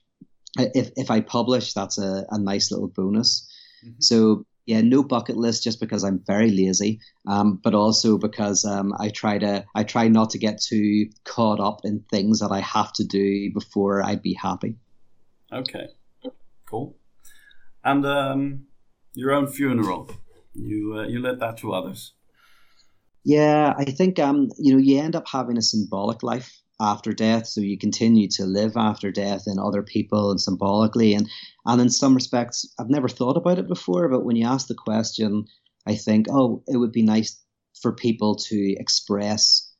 If 0.58 0.92
if 0.96 1.12
I 1.12 1.22
publish, 1.22 1.74
that's 1.74 1.98
a, 1.98 2.26
a 2.30 2.40
nice 2.40 2.72
little 2.72 2.88
bonus. 2.88 3.48
Mm-hmm. 3.86 4.00
So 4.00 4.46
yeah, 4.68 4.82
no 4.82 5.02
bucket 5.02 5.38
list 5.38 5.64
just 5.64 5.80
because 5.80 6.04
I'm 6.04 6.22
very 6.28 6.52
lazy, 6.52 7.00
um, 7.26 7.60
but 7.64 7.74
also 7.74 8.18
because 8.18 8.66
um, 8.66 8.94
I 9.00 9.10
try 9.10 9.38
to 9.38 9.66
I 9.74 9.84
try 9.84 10.10
not 10.10 10.32
to 10.32 10.38
get 10.38 10.62
too 10.62 11.10
caught 11.24 11.62
up 11.62 11.82
in 11.86 12.04
things 12.12 12.40
that 12.40 12.52
I 12.52 12.60
have 12.60 12.92
to 12.94 13.06
do 13.06 13.52
before 13.54 14.04
I'd 14.04 14.22
be 14.22 14.34
happy. 14.34 14.76
Okay, 15.54 15.88
cool. 16.70 16.98
And 17.84 18.06
um, 18.06 18.66
your 19.14 19.32
own 19.32 19.48
funeral, 19.48 20.12
you 20.58 20.98
uh, 20.98 21.08
you 21.08 21.20
let 21.22 21.40
that 21.40 21.58
to 21.58 21.74
others. 21.74 22.14
Yeah, 23.24 23.74
I 23.78 23.86
think 23.86 24.20
um, 24.20 24.50
you 24.58 24.74
know 24.74 24.80
you 24.80 25.00
end 25.00 25.16
up 25.16 25.28
having 25.28 25.58
a 25.58 25.62
symbolic 25.62 26.24
life 26.24 26.62
after 26.80 27.12
death, 27.14 27.48
so 27.48 27.62
you 27.62 27.78
continue 27.78 28.28
to 28.30 28.46
live 28.46 28.78
after 28.78 29.12
death 29.12 29.44
in 29.48 29.60
other 29.60 29.84
people 29.84 30.32
and 30.32 30.40
symbolically, 30.40 31.14
and 31.14 31.30
and 31.66 31.82
in 31.82 31.90
some 31.90 32.16
respects, 32.16 32.66
I've 32.80 32.90
never 32.90 33.10
thought 33.10 33.38
about 33.38 33.60
it 33.60 33.68
before, 33.68 34.08
but 34.10 34.26
when 34.26 34.36
you 34.36 34.48
ask 34.48 34.68
the 34.68 34.76
question, 34.76 35.46
I 35.86 35.96
think, 35.96 36.28
oh, 36.30 36.64
it 36.68 36.78
would 36.78 36.92
be 36.92 37.04
nice 37.04 37.40
for 37.82 37.92
people 37.92 38.36
to 38.36 38.76
express 38.80 39.72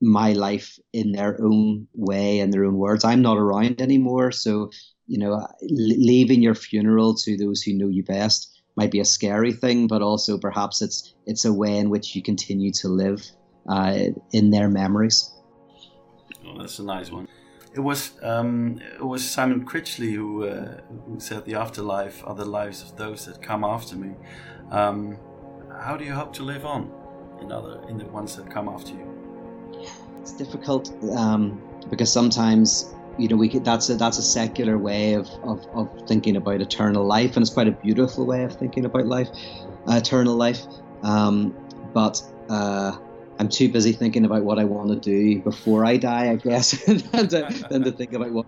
my 0.00 0.32
life 0.32 0.78
in 0.92 1.12
their 1.12 1.38
own 1.42 1.86
way 1.92 2.40
and 2.40 2.52
their 2.52 2.64
own 2.64 2.76
words. 2.76 3.04
I'm 3.04 3.20
not 3.20 3.36
around 3.36 3.82
anymore, 3.82 4.32
so 4.32 4.70
you 5.06 5.18
know, 5.18 5.44
leaving 5.62 6.40
your 6.40 6.54
funeral 6.54 7.16
to 7.16 7.36
those 7.36 7.62
who 7.62 7.72
know 7.74 7.88
you 7.88 8.04
best 8.04 8.59
might 8.76 8.90
be 8.90 9.00
a 9.00 9.04
scary 9.04 9.52
thing, 9.52 9.86
but 9.86 10.02
also 10.02 10.38
perhaps 10.38 10.82
it's 10.82 11.14
it's 11.26 11.44
a 11.44 11.52
way 11.52 11.78
in 11.78 11.90
which 11.90 12.14
you 12.14 12.22
continue 12.22 12.72
to 12.72 12.88
live 12.88 13.22
uh, 13.68 13.98
in 14.32 14.50
their 14.50 14.68
memories. 14.68 15.30
Oh, 16.46 16.58
that's 16.58 16.78
a 16.78 16.84
nice 16.84 17.10
one. 17.10 17.28
It 17.74 17.80
was 17.80 18.12
um, 18.22 18.80
it 18.94 19.04
was 19.04 19.28
Simon 19.28 19.64
Critchley 19.64 20.12
who 20.12 20.44
uh, 20.44 20.80
who 21.06 21.20
said 21.20 21.44
the 21.44 21.54
afterlife 21.54 22.22
are 22.26 22.34
the 22.34 22.44
lives 22.44 22.82
of 22.82 22.96
those 22.96 23.26
that 23.26 23.42
come 23.42 23.64
after 23.64 23.96
me. 23.96 24.14
Um, 24.70 25.18
how 25.80 25.96
do 25.96 26.04
you 26.04 26.12
hope 26.12 26.32
to 26.34 26.42
live 26.42 26.64
on 26.64 26.90
in 27.40 27.52
other 27.52 27.80
in 27.88 27.98
the 27.98 28.06
ones 28.06 28.36
that 28.36 28.50
come 28.50 28.68
after 28.68 28.92
you? 28.92 29.06
It's 30.20 30.32
difficult 30.32 30.92
um, 31.16 31.62
because 31.88 32.12
sometimes 32.12 32.92
you 33.20 33.28
know, 33.28 33.36
we 33.36 33.48
could, 33.48 33.64
that's 33.64 33.88
a 33.90 33.96
that's 33.96 34.18
a 34.18 34.22
secular 34.22 34.78
way 34.78 35.14
of, 35.14 35.28
of, 35.42 35.66
of 35.74 36.08
thinking 36.08 36.36
about 36.36 36.60
eternal 36.60 37.04
life, 37.04 37.36
and 37.36 37.42
it's 37.42 37.52
quite 37.52 37.68
a 37.68 37.72
beautiful 37.72 38.26
way 38.26 38.44
of 38.44 38.54
thinking 38.54 38.84
about 38.84 39.06
life, 39.06 39.28
uh, 39.86 39.96
eternal 39.96 40.36
life. 40.36 40.62
Um, 41.02 41.54
but 41.92 42.22
uh, 42.48 42.96
I'm 43.38 43.48
too 43.48 43.68
busy 43.70 43.92
thinking 43.92 44.24
about 44.24 44.42
what 44.44 44.58
I 44.58 44.64
want 44.64 44.90
to 44.90 44.96
do 44.96 45.40
before 45.42 45.84
I 45.84 45.96
die, 45.96 46.30
I 46.30 46.36
guess, 46.36 46.72
than, 46.84 47.28
to, 47.28 47.66
than 47.70 47.84
to 47.84 47.92
think 47.92 48.12
about 48.12 48.32
what. 48.32 48.46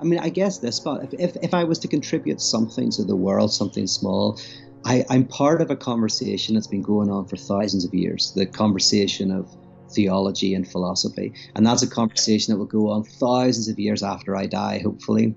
I 0.00 0.04
mean, 0.04 0.18
I 0.18 0.28
guess 0.28 0.58
this, 0.58 0.80
but 0.80 1.04
if, 1.04 1.14
if, 1.14 1.36
if 1.42 1.54
I 1.54 1.64
was 1.64 1.78
to 1.80 1.88
contribute 1.88 2.40
something 2.40 2.90
to 2.92 3.04
the 3.04 3.16
world, 3.16 3.52
something 3.52 3.86
small, 3.86 4.40
I, 4.84 5.04
I'm 5.10 5.26
part 5.26 5.60
of 5.60 5.70
a 5.70 5.76
conversation 5.76 6.54
that's 6.54 6.66
been 6.66 6.82
going 6.82 7.10
on 7.10 7.26
for 7.26 7.36
thousands 7.36 7.84
of 7.84 7.92
years. 7.92 8.32
The 8.34 8.46
conversation 8.46 9.30
of 9.30 9.54
theology 9.94 10.54
and 10.54 10.66
philosophy. 10.66 11.32
And 11.54 11.66
that's 11.66 11.82
a 11.82 11.90
conversation 11.90 12.52
that 12.52 12.58
will 12.58 12.66
go 12.66 12.90
on 12.90 13.04
thousands 13.04 13.68
of 13.68 13.78
years 13.78 14.02
after 14.02 14.36
I 14.36 14.46
die, 14.46 14.80
hopefully. 14.82 15.34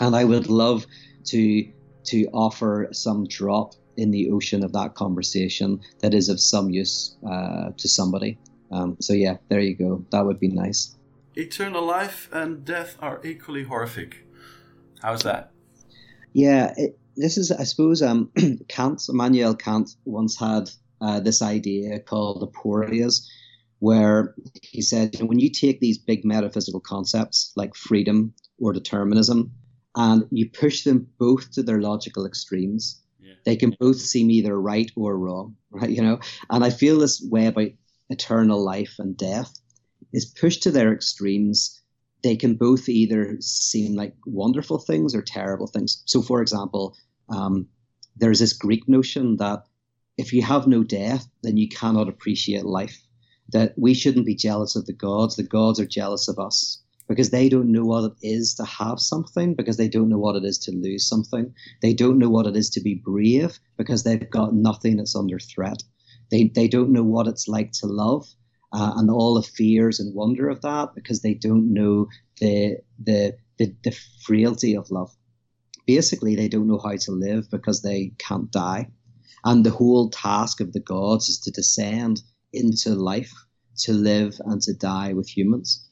And 0.00 0.14
I 0.14 0.24
would 0.24 0.48
love 0.48 0.86
to 1.26 1.72
to 2.04 2.24
offer 2.32 2.88
some 2.92 3.26
drop 3.26 3.74
in 3.96 4.10
the 4.10 4.30
ocean 4.30 4.64
of 4.64 4.72
that 4.72 4.94
conversation 4.94 5.80
that 5.98 6.14
is 6.14 6.28
of 6.28 6.40
some 6.40 6.70
use 6.70 7.16
uh, 7.28 7.70
to 7.76 7.88
somebody. 7.88 8.38
Um, 8.70 8.96
so 9.00 9.12
yeah, 9.12 9.36
there 9.48 9.60
you 9.60 9.74
go. 9.74 10.04
That 10.10 10.24
would 10.24 10.40
be 10.40 10.48
nice. 10.48 10.96
Eternal 11.34 11.84
life 11.84 12.28
and 12.32 12.64
death 12.64 12.96
are 13.00 13.20
equally 13.24 13.64
horrific. 13.64 14.24
How's 15.02 15.22
that? 15.22 15.52
Yeah, 16.32 16.72
it, 16.76 16.98
this 17.16 17.36
is, 17.36 17.50
I 17.50 17.64
suppose, 17.64 18.00
um, 18.00 18.30
Kant, 18.68 19.02
Immanuel 19.08 19.54
Kant 19.54 19.90
once 20.04 20.38
had 20.38 20.70
uh, 21.00 21.20
this 21.20 21.42
idea 21.42 21.98
called 22.00 22.42
aporias, 22.42 23.28
where 23.80 24.34
he 24.62 24.82
said, 24.82 25.14
you 25.14 25.20
know, 25.20 25.26
when 25.26 25.38
you 25.38 25.50
take 25.50 25.80
these 25.80 25.98
big 25.98 26.24
metaphysical 26.24 26.80
concepts 26.80 27.52
like 27.56 27.74
freedom 27.74 28.34
or 28.58 28.72
determinism 28.72 29.52
and 29.94 30.24
you 30.30 30.50
push 30.50 30.82
them 30.82 31.06
both 31.18 31.50
to 31.52 31.62
their 31.62 31.80
logical 31.80 32.26
extremes, 32.26 33.00
yeah. 33.20 33.34
they 33.44 33.56
can 33.56 33.74
both 33.78 34.00
seem 34.00 34.30
either 34.30 34.60
right 34.60 34.90
or 34.96 35.16
wrong, 35.16 35.56
right? 35.70 35.90
You 35.90 36.02
know, 36.02 36.18
and 36.50 36.64
I 36.64 36.70
feel 36.70 36.98
this 36.98 37.22
way 37.22 37.46
about 37.46 37.68
eternal 38.10 38.62
life 38.62 38.96
and 38.98 39.16
death 39.16 39.52
is 40.12 40.26
pushed 40.26 40.62
to 40.64 40.70
their 40.70 40.92
extremes. 40.92 41.80
They 42.24 42.36
can 42.36 42.54
both 42.54 42.88
either 42.88 43.36
seem 43.40 43.94
like 43.94 44.14
wonderful 44.26 44.78
things 44.78 45.14
or 45.14 45.22
terrible 45.22 45.68
things. 45.68 46.02
So, 46.06 46.20
for 46.20 46.42
example, 46.42 46.96
um, 47.28 47.68
there's 48.16 48.40
this 48.40 48.54
Greek 48.54 48.88
notion 48.88 49.36
that 49.36 49.64
if 50.16 50.32
you 50.32 50.42
have 50.42 50.66
no 50.66 50.82
death, 50.82 51.28
then 51.42 51.56
you 51.56 51.68
cannot 51.68 52.08
appreciate 52.08 52.64
life 52.64 53.00
that 53.50 53.74
we 53.76 53.94
shouldn't 53.94 54.26
be 54.26 54.34
jealous 54.34 54.76
of 54.76 54.86
the 54.86 54.92
gods. 54.92 55.36
The 55.36 55.42
gods 55.42 55.80
are 55.80 55.86
jealous 55.86 56.28
of 56.28 56.38
us 56.38 56.82
because 57.08 57.30
they 57.30 57.48
don't 57.48 57.72
know 57.72 57.84
what 57.84 58.04
it 58.04 58.12
is 58.22 58.54
to 58.54 58.64
have 58.64 59.00
something, 59.00 59.54
because 59.54 59.78
they 59.78 59.88
don't 59.88 60.10
know 60.10 60.18
what 60.18 60.36
it 60.36 60.44
is 60.44 60.58
to 60.58 60.72
lose 60.72 61.08
something. 61.08 61.54
They 61.80 61.94
don't 61.94 62.18
know 62.18 62.28
what 62.28 62.46
it 62.46 62.56
is 62.56 62.68
to 62.70 62.80
be 62.80 63.00
brave 63.02 63.58
because 63.78 64.04
they've 64.04 64.28
got 64.28 64.54
nothing 64.54 64.96
that's 64.98 65.16
under 65.16 65.38
threat. 65.38 65.82
They, 66.30 66.52
they 66.54 66.68
don't 66.68 66.92
know 66.92 67.02
what 67.02 67.26
it's 67.26 67.48
like 67.48 67.72
to 67.80 67.86
love 67.86 68.26
uh, 68.72 68.92
and 68.96 69.10
all 69.10 69.34
the 69.34 69.42
fears 69.42 69.98
and 69.98 70.14
wonder 70.14 70.50
of 70.50 70.60
that 70.60 70.94
because 70.94 71.22
they 71.22 71.32
don't 71.32 71.72
know 71.72 72.08
the, 72.40 72.76
the, 73.02 73.34
the, 73.58 73.74
the 73.82 73.96
frailty 74.26 74.76
of 74.76 74.90
love. 74.90 75.10
Basically, 75.86 76.36
they 76.36 76.48
don't 76.48 76.68
know 76.68 76.78
how 76.78 76.96
to 76.96 77.12
live 77.12 77.50
because 77.50 77.80
they 77.80 78.12
can't 78.18 78.52
die. 78.52 78.90
And 79.44 79.64
the 79.64 79.70
whole 79.70 80.10
task 80.10 80.60
of 80.60 80.74
the 80.74 80.80
gods 80.80 81.30
is 81.30 81.38
to 81.40 81.50
descend 81.50 82.20
into 82.52 82.94
life 82.94 83.32
to 83.78 83.92
live 83.92 84.40
and 84.44 84.60
to 84.62 84.74
die 84.74 85.12
with 85.12 85.28
humans. 85.28 85.88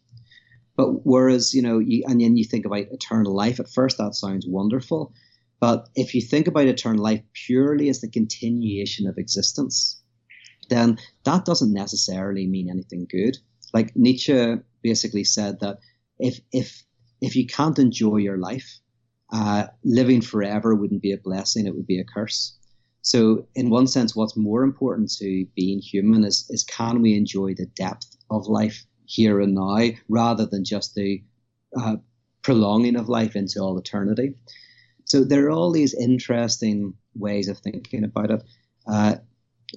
But 0.76 1.06
whereas, 1.06 1.54
you 1.54 1.62
know, 1.62 1.78
you, 1.78 2.04
and 2.06 2.20
then 2.20 2.36
you 2.36 2.44
think 2.44 2.66
about 2.66 2.92
eternal 2.92 3.34
life, 3.34 3.60
at 3.60 3.70
first 3.70 3.98
that 3.98 4.14
sounds 4.14 4.46
wonderful. 4.46 5.12
But 5.58 5.88
if 5.94 6.14
you 6.14 6.20
think 6.20 6.46
about 6.46 6.66
eternal 6.66 7.02
life 7.02 7.22
purely 7.32 7.88
as 7.88 8.00
the 8.00 8.10
continuation 8.10 9.06
of 9.06 9.16
existence, 9.16 10.02
then 10.68 10.98
that 11.24 11.44
doesn't 11.44 11.72
necessarily 11.72 12.46
mean 12.46 12.68
anything 12.68 13.06
good. 13.10 13.38
Like 13.72 13.96
Nietzsche 13.96 14.56
basically 14.82 15.24
said 15.24 15.60
that 15.60 15.78
if 16.18 16.40
if 16.52 16.84
if 17.20 17.36
you 17.36 17.46
can't 17.46 17.78
enjoy 17.78 18.16
your 18.16 18.36
life, 18.36 18.80
uh, 19.32 19.68
living 19.84 20.20
forever 20.20 20.74
wouldn't 20.74 21.02
be 21.02 21.12
a 21.12 21.18
blessing; 21.18 21.66
it 21.66 21.74
would 21.74 21.86
be 21.86 22.00
a 22.00 22.04
curse. 22.04 22.55
So, 23.06 23.46
in 23.54 23.70
one 23.70 23.86
sense, 23.86 24.16
what's 24.16 24.36
more 24.36 24.64
important 24.64 25.12
to 25.18 25.46
being 25.54 25.78
human 25.78 26.24
is, 26.24 26.44
is 26.50 26.64
can 26.64 27.02
we 27.02 27.14
enjoy 27.14 27.54
the 27.54 27.66
depth 27.66 28.16
of 28.30 28.48
life 28.48 28.84
here 29.04 29.40
and 29.40 29.54
now 29.54 29.90
rather 30.08 30.44
than 30.44 30.64
just 30.64 30.96
the 30.96 31.22
uh, 31.80 31.98
prolonging 32.42 32.96
of 32.96 33.08
life 33.08 33.36
into 33.36 33.60
all 33.60 33.78
eternity? 33.78 34.34
So, 35.04 35.22
there 35.22 35.46
are 35.46 35.52
all 35.52 35.70
these 35.70 35.94
interesting 35.94 36.94
ways 37.14 37.48
of 37.48 37.58
thinking 37.58 38.02
about 38.02 38.32
it. 38.32 38.42
Uh, 38.88 39.14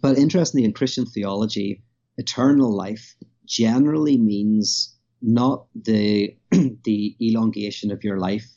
but 0.01 0.17
interestingly, 0.17 0.65
in 0.65 0.73
Christian 0.73 1.05
theology, 1.05 1.83
eternal 2.17 2.75
life 2.75 3.15
generally 3.45 4.17
means 4.17 4.95
not 5.21 5.67
the 5.75 6.35
the 6.83 7.15
elongation 7.21 7.91
of 7.91 8.03
your 8.03 8.17
life 8.17 8.49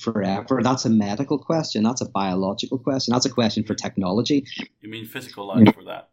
forever? 0.00 0.60
That's 0.62 0.84
a 0.84 0.90
medical 0.90 1.38
question. 1.38 1.82
That's 1.82 2.00
a 2.00 2.08
biological 2.08 2.78
question. 2.78 3.12
That's 3.12 3.26
a 3.26 3.30
question 3.30 3.64
for 3.64 3.74
technology. 3.74 4.46
You 4.80 4.90
mean 4.90 5.06
physical 5.06 5.48
life 5.48 5.74
for 5.74 5.84
that? 5.84 6.10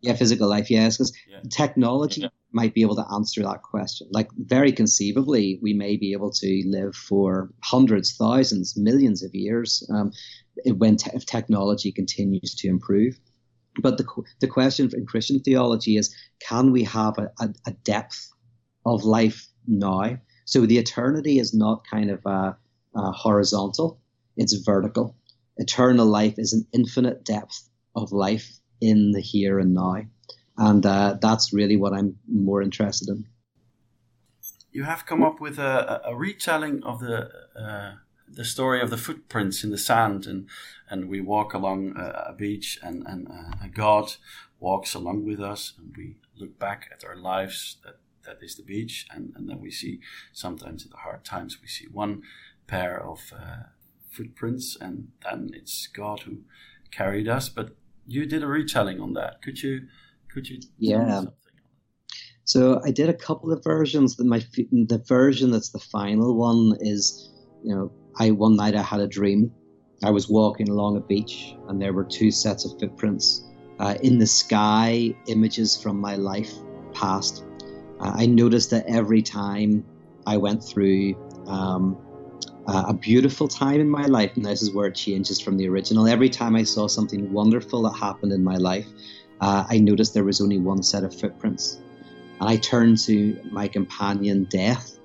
Yeah, 0.00 0.14
physical 0.14 0.48
life, 0.48 0.68
yes, 0.68 0.96
because 0.96 1.12
yeah. 1.30 1.38
technology 1.48 2.22
yeah. 2.22 2.28
might 2.50 2.74
be 2.74 2.82
able 2.82 2.96
to 2.96 3.06
answer 3.12 3.40
that 3.44 3.62
question. 3.62 4.08
Like, 4.10 4.28
very 4.36 4.72
conceivably, 4.72 5.60
we 5.62 5.74
may 5.74 5.96
be 5.96 6.12
able 6.12 6.32
to 6.32 6.62
live 6.66 6.96
for 6.96 7.54
hundreds, 7.62 8.16
thousands, 8.16 8.76
millions 8.76 9.22
of 9.22 9.32
years 9.32 9.88
um, 9.94 10.10
when 10.66 10.96
te- 10.96 11.12
if 11.14 11.24
technology 11.24 11.92
continues 11.92 12.52
to 12.56 12.68
improve. 12.68 13.16
But 13.80 13.96
the, 13.96 14.06
the 14.40 14.48
question 14.48 14.90
in 14.92 15.06
Christian 15.06 15.38
theology 15.38 15.96
is 15.96 16.14
can 16.40 16.72
we 16.72 16.82
have 16.82 17.16
a, 17.18 17.30
a, 17.40 17.48
a 17.68 17.70
depth 17.84 18.28
of 18.84 19.04
life 19.04 19.46
now? 19.68 20.18
So 20.44 20.66
the 20.66 20.78
eternity 20.78 21.38
is 21.38 21.54
not 21.54 21.86
kind 21.88 22.10
of 22.10 22.20
a, 22.26 22.56
uh, 22.94 23.12
horizontal, 23.12 24.00
it's 24.36 24.54
vertical. 24.54 25.16
Eternal 25.56 26.06
life 26.06 26.34
is 26.38 26.52
an 26.52 26.66
infinite 26.72 27.24
depth 27.24 27.68
of 27.94 28.12
life 28.12 28.50
in 28.80 29.12
the 29.12 29.20
here 29.20 29.58
and 29.58 29.74
now. 29.74 30.02
And 30.56 30.84
uh, 30.84 31.16
that's 31.20 31.52
really 31.52 31.76
what 31.76 31.92
I'm 31.92 32.16
more 32.28 32.62
interested 32.62 33.08
in. 33.08 33.26
You 34.70 34.84
have 34.84 35.06
come 35.06 35.22
up 35.22 35.40
with 35.40 35.58
a, 35.58 36.00
a 36.04 36.14
retelling 36.14 36.82
of 36.82 37.00
the 37.00 37.30
uh, 37.54 37.92
the 38.26 38.44
story 38.44 38.80
of 38.80 38.88
the 38.88 38.96
footprints 38.96 39.62
in 39.62 39.70
the 39.70 39.78
sand, 39.78 40.26
and 40.26 40.48
and 40.88 41.08
we 41.08 41.20
walk 41.20 41.52
along 41.52 41.94
a, 41.96 42.30
a 42.30 42.32
beach, 42.32 42.78
and 42.82 43.06
and 43.06 43.28
uh, 43.28 43.66
God 43.74 44.14
walks 44.58 44.94
along 44.94 45.26
with 45.26 45.40
us, 45.40 45.74
and 45.78 45.94
we 45.96 46.16
look 46.36 46.58
back 46.58 46.88
at 46.90 47.04
our 47.04 47.16
lives. 47.16 47.76
That 47.84 47.96
that 48.24 48.42
is 48.42 48.56
the 48.56 48.62
beach, 48.62 49.06
and 49.10 49.32
and 49.36 49.48
then 49.48 49.60
we 49.60 49.70
see 49.70 50.00
sometimes 50.32 50.84
in 50.84 50.90
the 50.90 50.98
hard 50.98 51.24
times 51.24 51.58
we 51.60 51.68
see 51.68 51.86
one 51.92 52.22
pair 52.66 53.02
of 53.02 53.32
uh, 53.34 53.64
footprints, 54.10 54.76
and 54.80 55.08
then 55.24 55.50
it's 55.54 55.86
God 55.86 56.20
who 56.20 56.38
carried 56.90 57.28
us. 57.28 57.48
But 57.48 57.76
you 58.06 58.26
did 58.26 58.42
a 58.42 58.46
retelling 58.46 59.00
on 59.00 59.14
that. 59.14 59.42
Could 59.42 59.62
you? 59.62 59.88
Could 60.32 60.48
you? 60.48 60.60
Yeah. 60.78 61.24
So 62.44 62.80
I 62.84 62.90
did 62.90 63.08
a 63.08 63.14
couple 63.14 63.52
of 63.52 63.62
versions. 63.62 64.16
That 64.16 64.24
my 64.24 64.42
the 64.56 65.02
version 65.06 65.50
that's 65.50 65.70
the 65.70 65.78
final 65.78 66.36
one 66.36 66.76
is, 66.80 67.30
you 67.62 67.74
know, 67.74 67.92
I 68.18 68.30
one 68.30 68.56
night 68.56 68.74
I 68.74 68.82
had 68.82 69.00
a 69.00 69.06
dream. 69.06 69.52
I 70.04 70.10
was 70.10 70.28
walking 70.28 70.68
along 70.68 70.96
a 70.96 71.00
beach 71.00 71.54
and 71.68 71.80
there 71.80 71.92
were 71.92 72.04
two 72.04 72.30
sets 72.30 72.64
of 72.64 72.78
footprints. 72.78 73.44
Uh, 73.78 73.94
in 74.02 74.18
the 74.18 74.26
sky, 74.26 75.14
images 75.26 75.80
from 75.80 76.00
my 76.00 76.16
life 76.16 76.52
past. 76.92 77.44
Uh, 78.00 78.12
I 78.14 78.26
noticed 78.26 78.70
that 78.70 78.84
every 78.86 79.22
time 79.22 79.84
I 80.26 80.36
went 80.36 80.62
through 80.62 81.14
um, 81.46 81.96
uh, 82.66 82.84
a 82.88 82.94
beautiful 82.94 83.48
time 83.48 83.80
in 83.80 83.88
my 83.88 84.06
life, 84.06 84.32
and 84.36 84.44
this 84.44 84.62
is 84.62 84.72
where 84.72 84.86
it 84.86 84.94
changes 84.94 85.40
from 85.40 85.56
the 85.56 85.68
original. 85.68 86.06
Every 86.06 86.28
time 86.28 86.54
I 86.54 86.62
saw 86.62 86.86
something 86.86 87.32
wonderful 87.32 87.82
that 87.82 87.96
happened 87.98 88.32
in 88.32 88.44
my 88.44 88.56
life, 88.56 88.86
uh, 89.40 89.64
I 89.68 89.78
noticed 89.78 90.14
there 90.14 90.24
was 90.24 90.40
only 90.40 90.58
one 90.58 90.82
set 90.82 91.02
of 91.02 91.18
footprints. 91.18 91.80
And 92.40 92.48
I 92.48 92.56
turned 92.56 92.98
to 93.06 93.38
my 93.50 93.68
companion, 93.68 94.44
Death, 94.44 94.96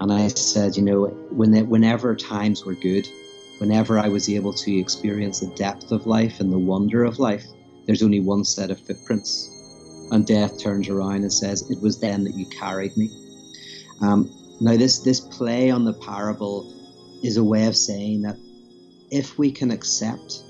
and 0.00 0.12
I 0.12 0.28
said, 0.28 0.76
you 0.76 0.82
know, 0.82 1.06
when 1.30 1.54
it, 1.54 1.66
whenever 1.66 2.14
times 2.14 2.64
were 2.64 2.74
good, 2.74 3.08
whenever 3.58 3.98
I 3.98 4.08
was 4.08 4.28
able 4.28 4.52
to 4.52 4.78
experience 4.78 5.40
the 5.40 5.54
depth 5.54 5.90
of 5.92 6.06
life 6.06 6.40
and 6.40 6.52
the 6.52 6.58
wonder 6.58 7.04
of 7.04 7.18
life, 7.18 7.44
there's 7.86 8.02
only 8.02 8.20
one 8.20 8.44
set 8.44 8.70
of 8.70 8.80
footprints. 8.80 9.50
And 10.10 10.26
Death 10.26 10.58
turns 10.60 10.88
around 10.88 11.22
and 11.22 11.32
says, 11.32 11.68
It 11.70 11.80
was 11.80 12.00
then 12.00 12.24
that 12.24 12.34
you 12.34 12.46
carried 12.46 12.96
me. 12.96 13.10
Um, 14.00 14.30
now, 14.60 14.76
this, 14.76 15.00
this 15.00 15.20
play 15.20 15.70
on 15.70 15.84
the 15.84 15.92
parable 15.92 16.72
is 17.22 17.36
a 17.36 17.44
way 17.44 17.66
of 17.66 17.76
saying 17.76 18.22
that 18.22 18.36
if 19.10 19.38
we 19.38 19.50
can 19.50 19.70
accept 19.70 20.42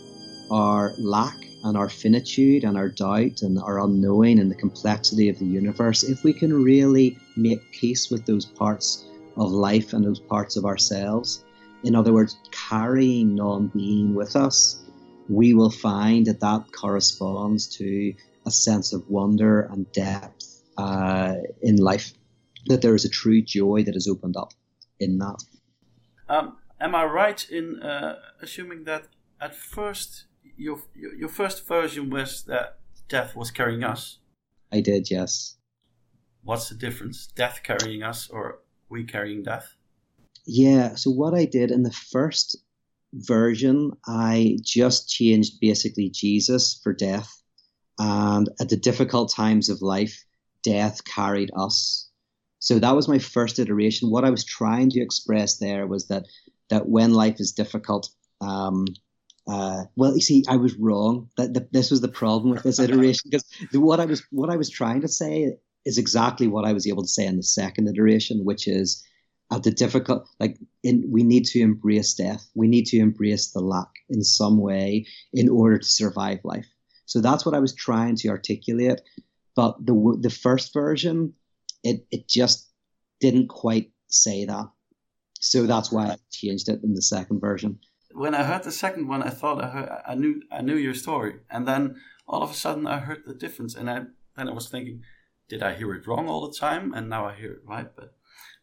our 0.50 0.92
lack 0.98 1.36
and 1.64 1.76
our 1.76 1.88
finitude 1.88 2.64
and 2.64 2.76
our 2.76 2.88
doubt 2.88 3.42
and 3.42 3.58
our 3.58 3.80
unknowing 3.80 4.38
and 4.38 4.50
the 4.50 4.54
complexity 4.54 5.28
of 5.28 5.38
the 5.38 5.46
universe, 5.46 6.02
if 6.02 6.22
we 6.24 6.32
can 6.32 6.52
really 6.52 7.18
make 7.36 7.60
peace 7.72 8.10
with 8.10 8.24
those 8.26 8.44
parts 8.44 9.06
of 9.36 9.50
life 9.50 9.92
and 9.92 10.04
those 10.04 10.20
parts 10.20 10.56
of 10.56 10.64
ourselves, 10.64 11.44
in 11.84 11.94
other 11.94 12.12
words, 12.12 12.36
carrying 12.50 13.34
non 13.34 13.68
being 13.68 14.14
with 14.14 14.36
us, 14.36 14.82
we 15.28 15.54
will 15.54 15.70
find 15.70 16.26
that 16.26 16.40
that 16.40 16.72
corresponds 16.72 17.66
to 17.76 18.14
a 18.46 18.50
sense 18.50 18.92
of 18.92 19.08
wonder 19.08 19.62
and 19.72 19.90
depth 19.92 20.62
uh, 20.76 21.34
in 21.60 21.76
life, 21.76 22.12
that 22.66 22.82
there 22.82 22.94
is 22.94 23.04
a 23.04 23.08
true 23.08 23.42
joy 23.42 23.82
that 23.84 23.96
is 23.96 24.08
opened 24.08 24.36
up 24.36 24.52
in 24.98 25.18
that. 25.18 25.42
Um, 26.28 26.56
am 26.80 26.94
I 26.94 27.04
right 27.04 27.48
in 27.50 27.82
uh, 27.82 28.16
assuming 28.42 28.84
that 28.84 29.08
at 29.40 29.54
first 29.54 30.24
your, 30.56 30.80
your 30.94 31.28
first 31.28 31.66
version 31.66 32.10
was 32.10 32.42
that 32.42 32.78
death 33.08 33.34
was 33.34 33.50
carrying 33.50 33.84
us? 33.84 34.18
I 34.72 34.80
did, 34.80 35.10
yes. 35.10 35.56
What's 36.42 36.68
the 36.68 36.74
difference? 36.74 37.26
Death 37.26 37.60
carrying 37.62 38.02
us 38.02 38.28
or 38.28 38.60
we 38.88 39.04
carrying 39.04 39.42
death? 39.42 39.74
Yeah, 40.46 40.94
so 40.94 41.10
what 41.10 41.34
I 41.34 41.44
did 41.44 41.70
in 41.70 41.82
the 41.82 41.92
first 41.92 42.56
version, 43.12 43.92
I 44.06 44.58
just 44.62 45.08
changed 45.08 45.60
basically 45.60 46.10
Jesus 46.10 46.80
for 46.82 46.92
death. 46.92 47.42
And 47.98 48.48
at 48.60 48.68
the 48.68 48.76
difficult 48.76 49.32
times 49.34 49.68
of 49.68 49.82
life, 49.82 50.24
death 50.62 51.04
carried 51.04 51.50
us. 51.56 52.07
So 52.58 52.78
that 52.78 52.96
was 52.96 53.08
my 53.08 53.18
first 53.18 53.58
iteration. 53.58 54.10
What 54.10 54.24
I 54.24 54.30
was 54.30 54.44
trying 54.44 54.90
to 54.90 55.00
express 55.00 55.58
there 55.58 55.86
was 55.86 56.08
that 56.08 56.26
that 56.70 56.88
when 56.88 57.14
life 57.14 57.36
is 57.40 57.52
difficult, 57.52 58.10
um, 58.40 58.86
uh, 59.48 59.84
well, 59.96 60.14
you 60.14 60.20
see, 60.20 60.44
I 60.48 60.56
was 60.56 60.76
wrong. 60.76 61.30
That, 61.38 61.72
this 61.72 61.90
was 61.90 62.02
the 62.02 62.08
problem 62.08 62.50
with 62.50 62.62
this 62.62 62.78
iteration 62.86 63.30
because 63.30 63.44
what 63.72 64.00
I 64.00 64.04
was 64.04 64.22
what 64.30 64.50
I 64.50 64.56
was 64.56 64.70
trying 64.70 65.00
to 65.02 65.08
say 65.08 65.54
is 65.84 65.98
exactly 65.98 66.48
what 66.48 66.66
I 66.66 66.72
was 66.72 66.86
able 66.86 67.02
to 67.02 67.08
say 67.08 67.26
in 67.26 67.36
the 67.36 67.42
second 67.42 67.88
iteration, 67.88 68.44
which 68.44 68.68
is 68.68 69.02
at 69.50 69.62
the 69.62 69.70
difficult, 69.70 70.28
like 70.38 70.58
in, 70.82 71.04
we 71.10 71.22
need 71.22 71.46
to 71.46 71.60
embrace 71.60 72.12
death. 72.14 72.46
We 72.54 72.68
need 72.68 72.84
to 72.86 72.98
embrace 72.98 73.52
the 73.52 73.60
lack 73.60 73.88
in 74.10 74.22
some 74.22 74.58
way 74.58 75.06
in 75.32 75.48
order 75.48 75.78
to 75.78 75.84
survive 75.84 76.40
life. 76.44 76.66
So 77.06 77.20
that's 77.22 77.46
what 77.46 77.54
I 77.54 77.60
was 77.60 77.74
trying 77.74 78.16
to 78.16 78.28
articulate. 78.28 79.00
But 79.56 79.84
the 79.84 80.18
the 80.20 80.30
first 80.30 80.74
version, 80.74 81.32
it 81.82 82.06
it 82.10 82.28
just 82.28 82.70
didn't 83.20 83.48
quite 83.48 83.90
say 84.08 84.44
that. 84.44 84.66
So 85.40 85.66
that's 85.66 85.92
why 85.92 86.06
I 86.06 86.16
changed 86.30 86.68
it 86.68 86.80
in 86.82 86.94
the 86.94 87.02
second 87.02 87.40
version. 87.40 87.78
When 88.12 88.34
I 88.34 88.42
heard 88.42 88.64
the 88.64 88.72
second 88.72 89.06
one, 89.08 89.22
I 89.22 89.30
thought 89.30 89.62
I 89.62 89.68
heard, 89.68 89.90
I 90.06 90.14
knew 90.14 90.42
I 90.50 90.62
knew 90.62 90.76
your 90.76 90.94
story, 90.94 91.36
and 91.50 91.66
then 91.66 91.96
all 92.26 92.42
of 92.42 92.50
a 92.50 92.54
sudden 92.54 92.86
I 92.86 92.98
heard 92.98 93.22
the 93.26 93.34
difference, 93.34 93.74
and 93.74 93.88
I 93.90 94.02
then 94.36 94.48
I 94.48 94.52
was 94.52 94.68
thinking, 94.68 95.02
did 95.48 95.62
I 95.62 95.74
hear 95.74 95.94
it 95.94 96.06
wrong 96.06 96.28
all 96.28 96.48
the 96.48 96.56
time? 96.56 96.92
And 96.94 97.08
now 97.08 97.26
I 97.26 97.34
hear 97.34 97.52
it 97.52 97.62
right, 97.64 97.88
but. 97.94 98.14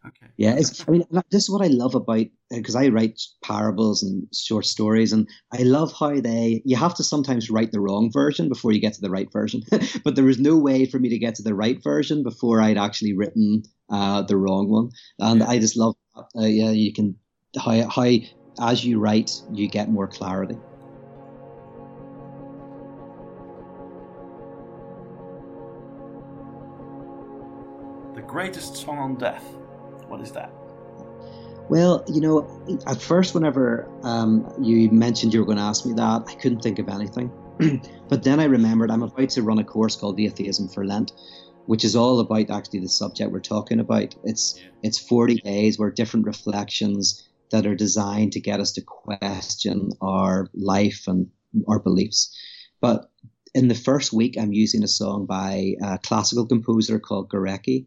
Okay. 0.08 0.28
Yeah, 0.38 0.60
I 0.88 0.92
mean, 0.92 1.04
this 1.32 1.44
is 1.44 1.50
what 1.50 1.64
I 1.64 1.68
love 1.68 1.96
about 1.96 2.28
because 2.52 2.76
uh, 2.76 2.80
I 2.80 2.90
write 2.90 3.20
parables 3.44 4.04
and 4.04 4.28
short 4.34 4.66
stories, 4.66 5.12
and 5.12 5.28
I 5.52 5.64
love 5.64 5.94
how 6.00 6.20
they. 6.20 6.62
You 6.64 6.76
have 6.76 6.94
to 6.96 7.04
sometimes 7.04 7.50
write 7.50 7.72
the 7.72 7.80
wrong 7.80 8.12
version 8.12 8.48
before 8.48 8.72
you 8.72 8.80
get 8.80 8.94
to 8.94 9.02
the 9.02 9.10
right 9.10 9.32
version, 9.32 9.64
but 10.04 10.16
there 10.16 10.26
was 10.26 10.40
no 10.40 10.58
way 10.58 10.86
for 10.86 11.00
me 11.00 11.10
to 11.10 11.18
get 11.18 11.36
to 11.36 11.44
the 11.44 11.56
right 11.56 11.82
version 11.84 12.22
before 12.22 12.62
I'd 12.62 12.78
actually 12.78 13.16
written 13.16 13.64
uh, 13.90 14.22
the 14.22 14.38
wrong 14.38 14.70
one, 14.70 14.90
and 15.18 15.40
yeah. 15.40 15.50
I 15.50 15.58
just 15.58 15.76
love 15.76 15.96
uh, 16.16 16.46
yeah, 16.46 16.70
you 16.70 16.94
can 16.94 17.16
how, 17.58 17.90
how 17.90 18.12
as 18.60 18.86
you 18.86 19.00
write, 19.00 19.32
you 19.52 19.68
get 19.68 19.90
more 19.90 20.08
clarity. 20.08 20.58
The 28.14 28.22
greatest 28.22 28.78
song 28.78 28.98
on 28.98 29.16
death. 29.16 29.44
What 30.08 30.22
is 30.22 30.32
that? 30.32 30.52
Well, 31.68 32.04
you 32.08 32.22
know, 32.22 32.48
at 32.86 33.02
first, 33.02 33.34
whenever 33.34 33.90
um, 34.04 34.48
you 34.62 34.90
mentioned 34.92 35.34
you 35.34 35.40
were 35.40 35.46
going 35.46 35.58
to 35.58 35.64
ask 35.64 35.86
me 35.86 35.94
that, 35.94 36.24
I 36.28 36.36
couldn't 36.36 36.62
think 36.62 36.78
of 36.78 36.90
anything. 36.90 37.32
but 38.08 38.24
then 38.24 38.40
I 38.40 38.46
remembered 38.46 38.92
I'm 38.92 39.02
about 39.02 39.30
to 39.30 39.42
run 39.42 39.58
a 39.58 39.64
course 39.64 39.96
called 39.96 40.18
The 40.18 40.28
Atheism 40.28 40.68
for 40.68 40.86
Lent, 40.86 41.12
which 41.66 41.84
is 41.84 41.96
all 41.96 42.20
about 42.20 42.52
actually 42.52 42.82
the 42.82 42.90
subject 42.90 43.32
we're 43.32 43.40
talking 43.40 43.80
about. 43.80 44.14
It's 44.24 44.60
yeah. 44.60 44.70
it's 44.84 45.00
40 45.00 45.38
days 45.38 45.80
where 45.80 45.90
different 45.90 46.28
reflections 46.28 47.28
that 47.52 47.66
are 47.66 47.76
designed 47.76 48.34
to 48.34 48.40
get 48.40 48.60
us 48.60 48.72
to 48.74 48.82
question 48.82 49.92
our 50.02 50.48
life 50.54 51.08
and 51.08 51.30
our 51.68 51.80
beliefs. 51.80 52.36
But 52.80 53.10
in 53.56 53.70
the 53.70 53.76
first 53.76 54.14
week, 54.14 54.38
I'm 54.38 54.54
using 54.54 54.84
a 54.84 54.88
song 54.88 55.26
by 55.26 55.76
a 55.82 55.98
classical 56.00 56.46
composer 56.46 57.00
called 57.00 57.30
Gorecki, 57.30 57.86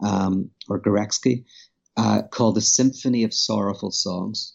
um, 0.00 0.50
or 0.68 0.80
Gorecki, 0.80 1.44
uh, 1.96 2.22
called 2.30 2.56
the 2.56 2.60
Symphony 2.60 3.24
of 3.24 3.32
Sorrowful 3.32 3.90
Songs, 3.90 4.54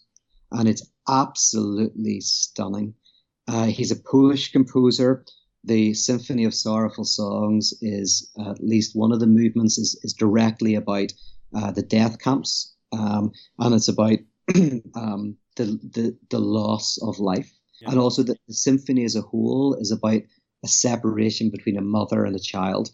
and 0.50 0.68
it's 0.68 0.86
absolutely 1.08 2.20
stunning. 2.20 2.94
Uh, 3.48 3.66
he's 3.66 3.90
a 3.90 3.96
Polish 3.96 4.52
composer 4.52 5.24
the 5.64 5.94
Symphony 5.94 6.44
of 6.44 6.54
Sorrowful 6.54 7.04
Songs 7.04 7.72
is 7.80 8.30
uh, 8.38 8.50
at 8.50 8.62
least 8.62 8.96
one 8.96 9.12
of 9.12 9.20
the 9.20 9.26
movements 9.26 9.78
is, 9.78 9.98
is 10.02 10.12
directly 10.12 10.74
about 10.74 11.12
uh, 11.54 11.70
the 11.70 11.82
death 11.82 12.18
camps, 12.18 12.74
um, 12.92 13.32
and 13.58 13.74
it's 13.74 13.88
about 13.88 14.18
um, 14.96 15.36
the, 15.56 15.64
the 15.64 16.16
the 16.30 16.38
loss 16.38 16.98
of 17.02 17.20
life, 17.20 17.52
yeah. 17.80 17.90
and 17.90 17.98
also 17.98 18.22
the, 18.22 18.36
the 18.48 18.54
symphony 18.54 19.04
as 19.04 19.14
a 19.14 19.22
whole 19.22 19.74
is 19.74 19.92
about 19.92 20.22
a 20.64 20.68
separation 20.68 21.50
between 21.50 21.76
a 21.76 21.82
mother 21.82 22.24
and 22.24 22.34
a 22.34 22.40
child. 22.40 22.90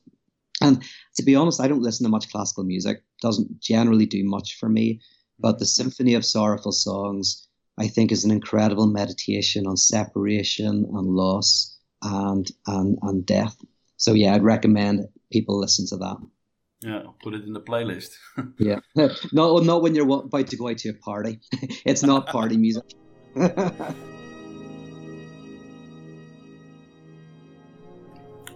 And 0.61 0.83
to 1.17 1.23
be 1.23 1.35
honest, 1.35 1.61
I 1.61 1.69
don't 1.69 1.83
listen 1.83 2.05
to 2.05 2.11
much 2.11 2.31
classical 2.31 2.65
music; 2.65 3.03
doesn't 3.23 3.61
generally 3.61 4.07
do 4.07 4.25
much 4.25 4.57
for 4.59 4.69
me. 4.69 5.01
But 5.39 5.59
the 5.59 5.67
Symphony 5.67 6.15
of 6.15 6.25
Sorrowful 6.25 6.73
Songs, 6.73 7.47
I 7.79 7.87
think, 7.87 8.11
is 8.11 8.25
an 8.25 8.31
incredible 8.31 8.89
meditation 8.89 9.67
on 9.67 9.77
separation 9.77 10.85
and 10.93 11.07
loss 11.07 11.77
and 12.03 12.51
and 12.67 12.99
and 13.03 13.25
death. 13.25 13.57
So 13.97 14.15
yeah, 14.15 14.35
I'd 14.35 14.43
recommend 14.43 15.07
people 15.31 15.59
listen 15.59 15.87
to 15.89 15.97
that. 15.99 16.17
Yeah, 16.81 17.03
put 17.23 17.35
it 17.35 17.45
in 17.45 17.53
the 17.53 17.61
playlist. 17.61 18.17
yeah, 18.59 18.81
not 19.33 19.65
not 19.65 19.83
when 19.83 19.95
you're 19.95 20.11
about 20.11 20.49
to 20.49 20.57
go 20.57 20.69
out 20.69 20.79
to 20.79 20.91
a 20.91 20.95
party. 20.95 21.41
it's 21.85 22.03
not 22.03 22.29
party 22.29 22.57
music. 22.57 22.85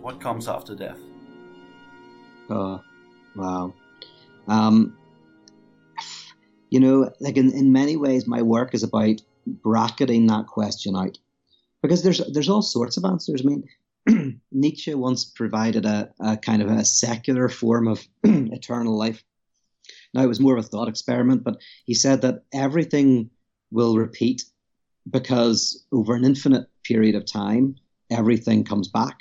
what 0.01 0.21
comes 0.21 0.49
after 0.49 0.75
death? 0.75 0.99
Wow. 3.37 3.75
Um, 4.49 4.97
you 6.71 6.81
know, 6.81 7.11
like 7.21 7.37
in, 7.37 7.53
in 7.53 7.73
many 7.73 7.97
ways, 7.97 8.27
my 8.27 8.43
work 8.43 8.75
is 8.75 8.83
about 8.83 9.21
bracketing 9.47 10.27
that 10.29 10.47
question 10.47 10.97
out 10.97 11.19
because 11.83 12.03
there's 12.03 12.21
there's 12.33 12.49
all 12.49 12.62
sorts 12.62 12.97
of 12.97 13.05
answers. 13.05 13.43
I 13.45 13.49
mean, 13.49 14.41
Nietzsche 14.53 14.95
once 14.95 15.25
provided 15.25 15.85
a, 15.85 16.12
a 16.21 16.37
kind 16.37 16.62
of 16.62 16.71
a 16.71 16.85
secular 16.85 17.49
form 17.49 17.88
of 17.88 18.07
eternal 18.25 18.97
life. 18.97 19.23
Now 20.15 20.23
it 20.23 20.29
was 20.29 20.41
more 20.41 20.57
of 20.57 20.65
a 20.65 20.69
thought 20.69 20.88
experiment, 20.88 21.45
but 21.45 21.59
he 21.85 21.95
said 21.95 22.23
that 22.23 22.45
everything 22.53 23.31
will 23.71 23.97
repeat 23.97 24.45
because 25.11 25.85
over 25.93 26.15
an 26.15 26.25
infinite 26.25 26.69
period 26.85 27.15
of 27.15 27.27
time, 27.27 27.77
everything 28.11 28.65
comes 28.65 28.88
back. 28.88 29.21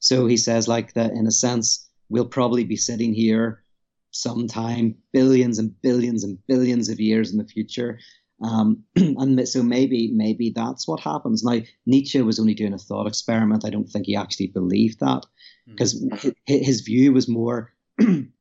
So 0.00 0.26
he 0.26 0.36
says, 0.36 0.68
like 0.68 0.92
that, 0.94 1.12
in 1.12 1.26
a 1.26 1.30
sense, 1.30 1.83
we'll 2.08 2.26
probably 2.26 2.64
be 2.64 2.76
sitting 2.76 3.14
here 3.14 3.62
sometime 4.10 4.94
billions 5.12 5.58
and 5.58 5.80
billions 5.82 6.22
and 6.24 6.38
billions 6.46 6.88
of 6.88 7.00
years 7.00 7.32
in 7.32 7.38
the 7.38 7.46
future. 7.46 7.98
Um, 8.42 8.84
and 8.96 9.48
so 9.48 9.62
maybe 9.62 10.10
maybe 10.12 10.52
that's 10.54 10.86
what 10.86 11.00
happens. 11.00 11.42
Now 11.44 11.60
Nietzsche 11.86 12.20
was 12.22 12.38
only 12.38 12.54
doing 12.54 12.74
a 12.74 12.78
thought 12.78 13.06
experiment. 13.06 13.64
I 13.64 13.70
don't 13.70 13.88
think 13.88 14.06
he 14.06 14.16
actually 14.16 14.48
believed 14.48 15.00
that 15.00 15.24
because 15.66 16.02
mm-hmm. 16.02 16.30
his 16.46 16.82
view 16.82 17.12
was 17.12 17.28
more 17.28 17.72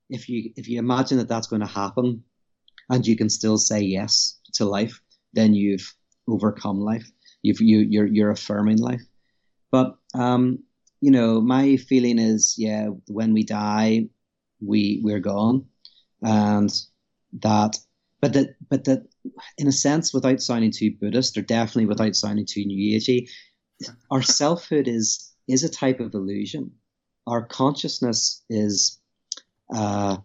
if 0.10 0.30
you 0.30 0.52
if 0.56 0.68
you 0.68 0.80
imagine 0.80 1.18
that 1.18 1.28
that's 1.28 1.48
going 1.48 1.62
to 1.62 1.68
happen 1.68 2.24
and 2.90 3.06
you 3.06 3.16
can 3.16 3.30
still 3.30 3.58
say 3.58 3.80
yes 3.82 4.40
to 4.54 4.66
life, 4.66 5.02
then 5.34 5.54
you've 5.54 5.94
overcome 6.28 6.80
life. 6.80 7.10
You've 7.42 7.62
you 7.62 7.80
you're 7.80 8.06
you're 8.06 8.32
affirming 8.32 8.78
life. 8.78 9.02
But 9.72 9.98
um, 10.14 10.60
you 11.04 11.12
know, 11.12 11.42
my 11.42 11.76
feeling 11.76 12.18
is, 12.18 12.56
yeah, 12.58 12.88
when 13.08 13.34
we 13.34 13.44
die, 13.44 14.08
we 14.62 15.02
we're 15.04 15.20
gone, 15.20 15.66
and 16.22 16.72
that. 17.42 17.78
But 18.22 18.32
that, 18.34 18.56
but 18.70 18.86
that, 18.86 19.06
in 19.58 19.68
a 19.68 19.74
sense, 19.74 20.14
without 20.14 20.42
sounding 20.42 20.72
too 20.72 20.96
Buddhist, 20.98 21.38
or 21.38 21.42
definitely 21.42 21.88
without 21.88 22.16
sounding 22.16 22.46
too 22.46 22.64
New 22.64 22.98
Agey, 22.98 23.28
our 24.10 24.22
selfhood 24.22 24.88
is 24.88 25.34
is 25.50 25.66
a 25.66 25.70
type 25.70 26.00
of 26.00 26.14
illusion. 26.14 26.72
Our 27.28 27.46
consciousness 27.46 28.42
is, 28.50 28.98
uh, 29.76 30.16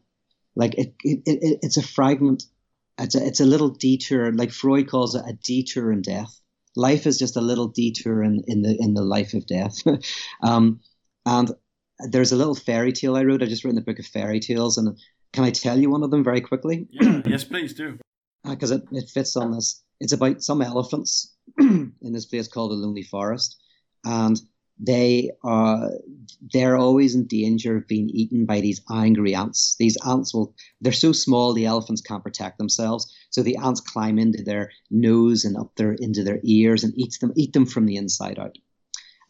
like 0.54 0.74
it, 0.78 0.94
it, 1.02 1.22
it, 1.26 1.58
it's 1.62 1.76
a 1.76 1.82
fragment. 1.82 2.44
It's 3.00 3.16
a, 3.16 3.26
it's 3.26 3.40
a 3.40 3.46
little 3.46 3.70
detour, 3.70 4.32
like 4.32 4.52
Freud 4.52 4.88
calls 4.88 5.16
it 5.16 5.24
a 5.26 5.32
detour 5.32 5.90
in 5.90 6.02
death 6.02 6.40
life 6.78 7.06
is 7.06 7.18
just 7.18 7.36
a 7.36 7.40
little 7.40 7.68
detour 7.68 8.22
in, 8.22 8.42
in 8.46 8.62
the 8.62 8.76
in 8.78 8.94
the 8.94 9.02
life 9.02 9.34
of 9.34 9.46
death. 9.46 9.76
um, 10.42 10.80
and 11.26 11.50
there's 11.98 12.32
a 12.32 12.36
little 12.36 12.54
fairy 12.54 12.92
tale 12.92 13.16
I 13.16 13.24
wrote. 13.24 13.42
I 13.42 13.46
just 13.46 13.64
wrote 13.64 13.70
in 13.70 13.76
the 13.76 13.82
book 13.82 13.98
of 13.98 14.06
fairy 14.06 14.40
tales, 14.40 14.78
and 14.78 14.96
can 15.32 15.44
I 15.44 15.50
tell 15.50 15.78
you 15.78 15.90
one 15.90 16.02
of 16.02 16.10
them 16.10 16.24
very 16.24 16.40
quickly? 16.40 16.86
Yeah, 16.90 17.22
yes, 17.26 17.44
please 17.44 17.74
do. 17.74 17.98
Because 18.44 18.72
uh, 18.72 18.76
it, 18.76 18.84
it 18.92 19.10
fits 19.10 19.36
on 19.36 19.52
this. 19.52 19.82
It's 20.00 20.12
about 20.12 20.42
some 20.42 20.62
elephants 20.62 21.34
in 21.58 21.92
this 22.00 22.26
place 22.26 22.46
called 22.48 22.70
the 22.70 22.76
Lonely 22.76 23.02
Forest, 23.02 23.56
and 24.04 24.40
they 24.78 25.30
are 25.42 25.90
they're 26.52 26.76
always 26.76 27.14
in 27.14 27.26
danger 27.26 27.76
of 27.76 27.88
being 27.88 28.08
eaten 28.10 28.46
by 28.46 28.60
these 28.60 28.80
angry 28.90 29.34
ants. 29.34 29.74
These 29.78 29.96
ants 30.06 30.32
will 30.32 30.54
they're 30.80 30.92
so 30.92 31.12
small 31.12 31.52
the 31.52 31.66
elephants 31.66 32.00
can't 32.00 32.22
protect 32.22 32.58
themselves, 32.58 33.12
so 33.30 33.42
the 33.42 33.56
ants 33.56 33.80
climb 33.80 34.18
into 34.18 34.42
their 34.42 34.70
nose 34.90 35.44
and 35.44 35.56
up 35.56 35.74
their 35.76 35.94
into 35.94 36.22
their 36.22 36.40
ears 36.44 36.84
and 36.84 36.92
eat 36.96 37.18
them 37.20 37.32
eat 37.34 37.52
them 37.52 37.66
from 37.66 37.86
the 37.86 37.96
inside 37.96 38.38
out. 38.38 38.56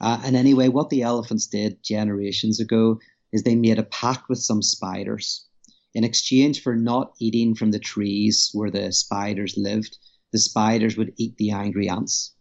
Uh, 0.01 0.21
and 0.25 0.37
anyway, 0.37 0.69
what 0.69 0.91
the 0.91 1.03
elephants 1.03 1.47
did 1.47 1.83
generations 1.83 2.61
ago 2.61 3.01
is 3.33 3.43
they 3.43 3.57
made 3.57 3.79
a 3.79 3.85
pact 3.85 4.29
with 4.29 4.39
some 4.39 4.63
spiders. 4.63 5.47
In 5.95 6.05
exchange 6.05 6.63
for 6.63 6.77
not 6.77 7.15
eating 7.19 7.55
from 7.55 7.71
the 7.71 7.79
trees 7.79 8.51
where 8.53 8.71
the 8.71 8.93
spiders 8.93 9.57
lived, 9.57 9.99
the 10.33 10.39
spiders 10.39 10.97
would 10.97 11.15
eat 11.17 11.37
the 11.39 11.51
angry 11.51 11.89
ants. 11.89 12.35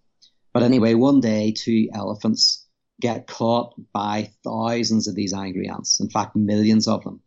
But 0.54 0.64
anyway, 0.64 0.94
one 0.94 1.22
day, 1.22 1.54
two 1.56 1.88
elephants 1.94 2.67
get 3.00 3.28
caught 3.28 3.74
by 3.94 4.32
thousands 4.44 5.08
of 5.08 5.16
these 5.16 5.34
angry 5.34 5.70
ants, 5.70 6.00
in 6.00 6.10
fact, 6.10 6.36
millions 6.36 6.88
of 6.88 7.04
them. 7.04 7.22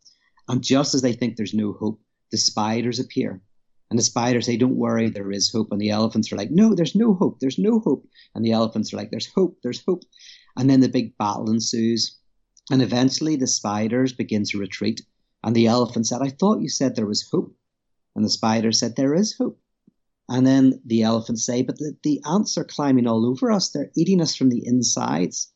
And 0.48 0.62
just 0.62 0.94
as 0.94 1.02
they 1.02 1.12
think 1.12 1.37
there's 1.37 1.54
no 1.54 1.72
hope, 1.72 2.00
the 2.30 2.37
spiders 2.37 2.98
appear. 2.98 3.40
And 3.90 3.98
the 3.98 4.04
spiders 4.04 4.46
say, 4.46 4.56
Don't 4.56 4.76
worry, 4.76 5.11
there 5.11 5.33
is 5.33 5.50
hope. 5.50 5.72
And 5.72 5.80
the 5.80 5.90
elephants 5.90 6.33
are 6.33 6.37
like, 6.37 6.50
No, 6.50 6.74
there's 6.74 6.94
no 6.94 7.14
hope, 7.14 7.40
there's 7.40 7.59
no 7.59 7.80
hope. 7.80 8.06
And 8.35 8.44
the 8.44 8.52
elephants 8.52 8.92
are 8.92 8.96
like, 8.96 9.11
There's 9.11 9.33
hope, 9.33 9.59
there's 9.62 9.85
hope. 9.85 10.02
And 10.56 10.68
then 10.68 10.80
the 10.80 10.88
big 10.88 11.16
battle 11.18 11.50
ensues. 11.50 12.16
And 12.70 12.83
eventually 12.83 13.37
the 13.37 13.48
spiders 13.48 14.12
begin 14.12 14.44
to 14.44 14.59
retreat. 14.59 15.02
And 15.42 15.56
the 15.56 15.66
elephant 15.66 16.06
said, 16.06 16.20
I 16.22 16.28
thought 16.30 16.61
you 16.61 16.68
said 16.68 16.94
there 16.94 17.06
was 17.06 17.28
hope. 17.30 17.56
And 18.14 18.24
the 18.24 18.30
spider 18.30 18.72
said, 18.72 18.94
There 18.96 19.14
is 19.14 19.37
hope. 19.37 19.61
And 20.28 20.46
then 20.46 20.80
the 20.85 21.02
elephants 21.02 21.44
say, 21.44 21.62
But 21.62 21.78
the, 21.78 21.96
the 22.02 22.20
ants 22.24 22.56
are 22.59 22.64
climbing 22.64 23.06
all 23.06 23.26
over 23.26 23.50
us. 23.50 23.70
They're 23.70 23.90
eating 23.96 24.20
us 24.20 24.37
from 24.37 24.50
the 24.50 24.64
insides. 24.64 25.52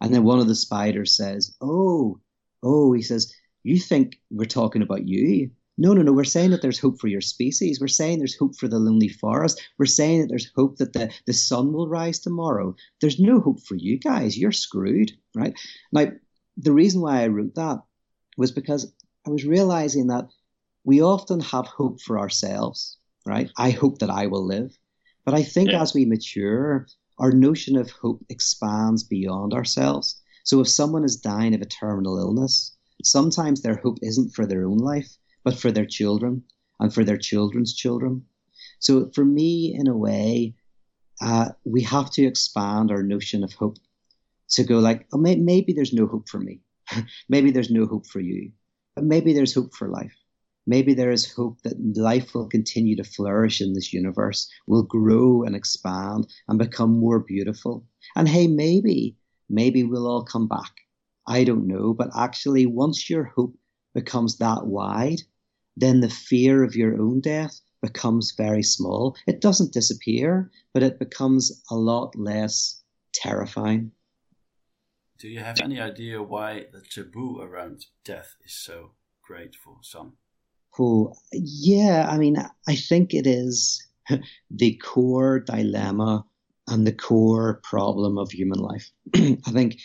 And 0.00 0.12
then 0.12 0.24
one 0.24 0.38
of 0.38 0.48
the 0.48 0.54
spiders 0.54 1.16
says, 1.16 1.56
Oh, 1.60 2.20
oh, 2.62 2.92
he 2.92 3.02
says, 3.02 3.32
You 3.62 3.78
think 3.78 4.20
we're 4.30 4.44
talking 4.44 4.82
about 4.82 5.06
you? 5.06 5.50
No, 5.78 5.92
no, 5.92 6.02
no. 6.02 6.12
We're 6.12 6.24
saying 6.24 6.50
that 6.50 6.62
there's 6.62 6.78
hope 6.78 6.98
for 6.98 7.08
your 7.08 7.20
species. 7.20 7.80
We're 7.80 7.88
saying 7.88 8.18
there's 8.18 8.36
hope 8.36 8.56
for 8.56 8.66
the 8.66 8.78
lonely 8.78 9.08
forest. 9.08 9.60
We're 9.78 9.86
saying 9.86 10.22
that 10.22 10.28
there's 10.28 10.50
hope 10.56 10.78
that 10.78 10.94
the, 10.94 11.12
the 11.26 11.34
sun 11.34 11.72
will 11.72 11.88
rise 11.88 12.18
tomorrow. 12.18 12.74
There's 13.00 13.20
no 13.20 13.40
hope 13.40 13.60
for 13.60 13.74
you 13.74 13.98
guys. 13.98 14.38
You're 14.38 14.52
screwed, 14.52 15.12
right? 15.34 15.54
Now, 15.92 16.12
the 16.56 16.72
reason 16.72 17.02
why 17.02 17.22
I 17.22 17.26
wrote 17.26 17.54
that 17.56 17.82
was 18.38 18.52
because 18.52 18.90
I 19.26 19.30
was 19.30 19.44
realizing 19.44 20.06
that 20.06 20.28
we 20.84 21.02
often 21.02 21.40
have 21.40 21.66
hope 21.66 22.00
for 22.00 22.18
ourselves, 22.18 22.96
right? 23.26 23.50
I 23.58 23.70
hope 23.70 23.98
that 23.98 24.10
I 24.10 24.26
will 24.28 24.46
live. 24.46 24.76
But 25.24 25.34
I 25.34 25.42
think 25.42 25.72
yeah. 25.72 25.82
as 25.82 25.92
we 25.92 26.04
mature, 26.04 26.86
our 27.18 27.32
notion 27.32 27.76
of 27.76 27.90
hope 27.90 28.24
expands 28.28 29.02
beyond 29.02 29.54
ourselves. 29.54 30.20
So 30.44 30.60
if 30.60 30.68
someone 30.68 31.04
is 31.04 31.16
dying 31.16 31.54
of 31.54 31.62
a 31.62 31.66
terminal 31.66 32.18
illness, 32.18 32.76
sometimes 33.02 33.62
their 33.62 33.76
hope 33.76 33.98
isn't 34.02 34.34
for 34.34 34.46
their 34.46 34.66
own 34.66 34.78
life, 34.78 35.16
but 35.44 35.58
for 35.58 35.72
their 35.72 35.86
children 35.86 36.42
and 36.78 36.92
for 36.92 37.04
their 37.04 37.16
children's 37.16 37.74
children. 37.74 38.24
So 38.78 39.10
for 39.14 39.24
me, 39.24 39.74
in 39.74 39.88
a 39.88 39.96
way, 39.96 40.54
uh, 41.20 41.50
we 41.64 41.82
have 41.82 42.10
to 42.12 42.24
expand 42.24 42.90
our 42.90 43.02
notion 43.02 43.42
of 43.42 43.52
hope 43.54 43.78
to 44.50 44.64
go 44.64 44.78
like, 44.78 45.06
oh, 45.12 45.18
may- 45.18 45.36
maybe 45.36 45.72
there's 45.72 45.92
no 45.92 46.06
hope 46.06 46.28
for 46.28 46.38
me. 46.38 46.60
maybe 47.28 47.50
there's 47.50 47.70
no 47.70 47.86
hope 47.86 48.06
for 48.06 48.20
you, 48.20 48.52
but 48.94 49.04
maybe 49.04 49.32
there's 49.32 49.54
hope 49.54 49.74
for 49.74 49.88
life 49.88 50.14
maybe 50.66 50.94
there 50.94 51.10
is 51.10 51.32
hope 51.32 51.62
that 51.62 51.96
life 51.96 52.34
will 52.34 52.48
continue 52.48 52.96
to 52.96 53.04
flourish 53.04 53.60
in 53.60 53.72
this 53.72 53.92
universe, 53.92 54.50
will 54.66 54.82
grow 54.82 55.42
and 55.42 55.54
expand 55.54 56.26
and 56.48 56.58
become 56.58 56.98
more 56.98 57.20
beautiful. 57.20 57.86
And 58.16 58.28
hey, 58.28 58.46
maybe, 58.46 59.16
maybe 59.48 59.84
we'll 59.84 60.06
all 60.06 60.24
come 60.24 60.48
back. 60.48 60.72
I 61.26 61.44
don't 61.44 61.66
know. 61.66 61.94
But 61.94 62.10
actually, 62.16 62.66
once 62.66 63.08
your 63.08 63.24
hope 63.24 63.56
becomes 63.94 64.38
that 64.38 64.66
wide, 64.66 65.22
then 65.76 66.00
the 66.00 66.10
fear 66.10 66.62
of 66.62 66.74
your 66.74 67.00
own 67.00 67.20
death 67.20 67.60
becomes 67.82 68.32
very 68.36 68.62
small. 68.62 69.16
It 69.26 69.40
doesn't 69.40 69.72
disappear, 69.72 70.50
but 70.72 70.82
it 70.82 70.98
becomes 70.98 71.62
a 71.70 71.76
lot 71.76 72.16
less 72.16 72.82
terrifying. 73.12 73.92
Do 75.18 75.28
you 75.28 75.40
have 75.40 75.60
any 75.60 75.80
idea 75.80 76.22
why 76.22 76.66
the 76.72 76.82
taboo 76.82 77.40
around 77.40 77.86
death 78.04 78.36
is 78.44 78.52
so 78.52 78.92
great 79.22 79.54
for 79.54 79.78
some? 79.82 80.18
Yeah, 81.32 82.06
I 82.08 82.18
mean, 82.18 82.36
I 82.68 82.76
think 82.76 83.14
it 83.14 83.26
is 83.26 83.86
the 84.50 84.74
core 84.76 85.40
dilemma 85.40 86.24
and 86.68 86.86
the 86.86 86.92
core 86.92 87.60
problem 87.62 88.18
of 88.18 88.30
human 88.30 88.58
life. 88.58 88.90
I 89.14 89.50
think 89.52 89.80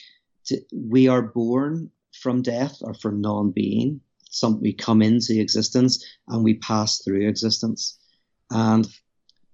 to, 0.46 0.62
we 0.74 1.08
are 1.08 1.22
born 1.22 1.92
from 2.14 2.42
death 2.42 2.78
or 2.82 2.94
from 2.94 3.22
non-being. 3.22 4.02
Some 4.30 4.62
we 4.62 4.74
come 4.74 5.02
into 5.02 5.40
existence 5.40 6.04
and 6.28 6.44
we 6.44 6.56
pass 6.56 7.00
through 7.00 7.28
existence, 7.28 8.00
and 8.50 8.88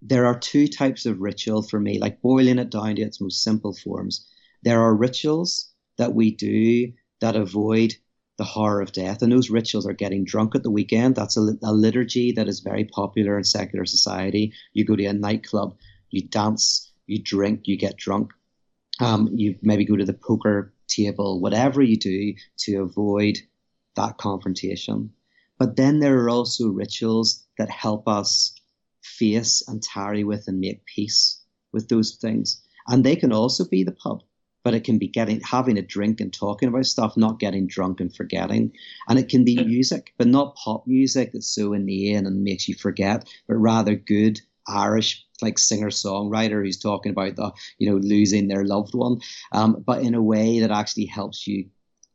there 0.02 0.26
are 0.28 0.38
two 0.38 0.67
types 0.67 1.06
of 1.06 1.19
ritual 1.19 1.63
for 1.63 1.80
me. 1.80 2.00
Like 2.00 2.21
boiling 2.21 2.60
it 2.60 2.69
down 2.69 2.95
to 2.95 3.02
its 3.02 3.20
most 3.20 3.43
simple 3.43 3.74
forms, 3.74 4.28
there 4.64 4.82
are 4.82 4.95
rituals 4.95 5.70
that 5.97 6.14
we 6.14 6.36
do 6.36 6.93
that 7.22 7.36
avoid 7.36 7.95
the 8.38 8.44
horror 8.44 8.82
of 8.82 8.92
death. 8.92 9.22
And 9.22 9.32
those 9.32 9.50
rituals 9.50 9.88
are 9.88 9.94
getting 9.94 10.24
drunk 10.24 10.56
at 10.56 10.64
the 10.64 10.72
weekend. 10.72 11.16
That's 11.16 11.38
a, 11.38 11.58
a, 11.64 11.74
liturgy 11.74 12.32
that 12.34 12.48
is 12.48 12.60
very 12.60 12.86
popular 12.86 13.38
in 13.38 13.44
secular 13.44 13.86
society. 13.86 14.54
You 14.74 14.86
go 14.86 14.96
to 14.96 15.06
a 15.06 15.14
nightclub, 15.14 15.76
you 16.12 16.22
dance, 16.22 16.92
you 17.08 17.22
drink, 17.22 17.62
you 17.66 17.78
get 17.78 17.98
drunk. 17.98 18.32
Um, 19.00 19.30
you 19.34 19.56
maybe 19.62 19.86
go 19.86 19.96
to 19.96 20.06
the 20.06 20.14
poker 20.14 20.74
table, 20.88 21.40
whatever 21.40 21.82
you 21.82 21.98
do 21.98 22.34
to 22.60 22.82
avoid 22.82 23.38
that 23.96 24.18
confrontation. 24.18 25.12
But 25.58 25.76
then 25.76 26.00
there 26.00 26.18
are 26.20 26.30
also 26.30 26.70
rituals 26.70 27.44
that 27.58 27.70
help 27.70 28.08
us 28.08 28.54
face 29.02 29.64
and 29.68 29.82
tarry 29.82 30.24
with 30.24 30.48
and 30.48 30.60
make 30.60 30.86
peace 30.86 31.42
with 31.72 31.90
those 31.90 32.16
things. 32.16 32.62
And 32.88 33.04
they 33.04 33.16
can 33.16 33.34
also 33.34 33.66
be 33.66 33.84
the 33.84 33.92
pub 33.92 34.24
but 34.68 34.74
it 34.74 34.84
can 34.84 34.97
be 34.97 35.07
getting 35.07 35.39
having 35.39 35.78
a 35.78 35.82
drink 35.82 36.20
and 36.20 36.34
talking 36.34 36.68
about 36.68 36.86
stuff, 36.86 37.15
not 37.15 37.39
getting 37.39 37.68
drunk 37.68 38.01
and 38.01 38.13
forgetting. 38.13 38.70
And 39.07 39.18
it 39.18 39.30
can 39.30 39.45
be 39.45 39.63
music, 39.63 40.13
but 40.18 40.28
not 40.28 40.57
pop 40.57 40.86
music 40.86 41.32
that's 41.32 41.47
so 41.47 41.72
inane 41.72 42.26
and 42.26 42.43
makes 42.43 42.68
you 42.68 42.76
forget, 42.76 43.24
but 43.47 43.55
rather 43.55 43.95
good 43.95 44.41
Irish 44.68 45.26
like 45.41 45.57
singer 45.57 45.88
songwriter 45.88 46.65
who's 46.65 46.78
talking 46.78 47.13
about 47.13 47.38
the 47.38 47.53
you 47.78 47.89
know 47.89 47.95
losing 47.95 48.49
their 48.49 48.65
loved 48.65 48.93
one, 48.93 49.22
um, 49.53 49.82
but 49.88 50.01
in 50.01 50.13
a 50.13 50.22
way 50.22 50.59
that 50.59 50.72
actually 50.72 51.05
helps 51.05 51.47
you 51.47 51.70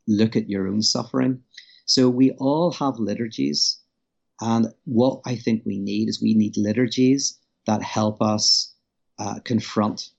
look 0.07 0.35
at 0.35 0.47
your 0.47 0.67
own 0.67 0.83
suffering. 0.83 1.41
So 1.87 2.07
we 2.07 2.33
all 2.33 2.71
have 2.73 2.99
liturgies, 2.99 3.79
and 4.41 4.67
what 4.85 5.21
I 5.25 5.37
think 5.37 5.63
we 5.65 5.79
need 5.79 6.07
is 6.07 6.21
we 6.21 6.35
need 6.35 6.55
liturgies 6.55 7.39
that 7.65 7.81
help 7.81 8.21
us 8.21 8.75
uh, 9.17 9.39
confront 9.43 10.11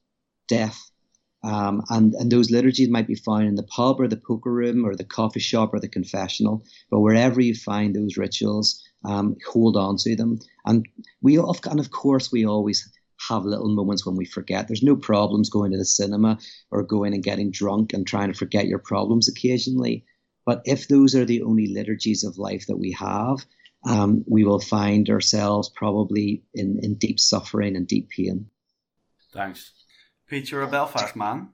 death. 0.49 0.91
Um, 1.45 1.82
and, 1.90 2.14
and 2.14 2.32
those 2.32 2.51
liturgies 2.51 2.88
might 2.88 3.07
be 3.07 3.14
found 3.14 3.47
in 3.47 3.55
the 3.55 3.64
pub 3.64 4.01
or 4.01 4.09
the 4.09 4.16
poker 4.16 4.51
room 4.51 4.84
or 4.84 4.97
the 4.97 5.05
coffee 5.05 5.40
shop 5.40 5.74
or 5.74 5.80
the 5.80 5.88
confessional. 5.88 6.64
But 6.90 7.01
wherever 7.01 7.40
you 7.40 7.55
find 7.55 7.95
those 7.95 8.16
rituals, 8.16 8.82
um, 9.05 9.36
hold 9.47 9.76
on 9.76 9.99
to 9.99 10.16
them. 10.16 10.38
And 10.64 10.88
we, 11.20 11.36
and 11.36 11.80
of 11.80 11.90
course, 11.90 12.32
we 12.32 12.47
always 12.47 12.90
have 13.28 13.45
little 13.45 13.68
moments 13.68 14.07
when 14.07 14.16
we 14.16 14.24
forget. 14.24 14.68
There's 14.68 14.82
no 14.82 14.97
problems 14.97 15.51
going 15.51 15.72
to 15.72 15.78
the 15.78 15.84
cinema 15.84 16.38
or 16.70 16.82
going 16.82 17.12
and 17.12 17.22
getting 17.22 17.51
drunk 17.51 17.92
and 17.92 18.07
trying 18.07 18.32
to 18.32 18.38
forget 18.38 18.66
your 18.66 18.78
problems 18.78 19.28
occasionally. 19.28 20.05
But 20.47 20.62
if 20.64 20.88
those 20.88 21.14
are 21.14 21.24
the 21.26 21.42
only 21.42 21.72
liturgies 21.72 22.24
of 22.24 22.38
life 22.38 22.66
that 22.68 22.76
we 22.78 22.92
have, 22.92 23.45
um, 23.86 24.24
we 24.26 24.45
will 24.45 24.61
find 24.61 25.11
ourselves 25.11 25.70
probably 25.74 26.42
in, 26.55 26.80
in 26.82 26.95
deep 26.95 27.20
suffering 27.20 27.76
and 27.76 27.86
deep 27.86 28.09
pain. 28.11 28.47
Thanks. 29.32 29.72
Peter, 30.27 30.62
a 30.62 30.66
Belfast 30.66 31.14
man, 31.16 31.51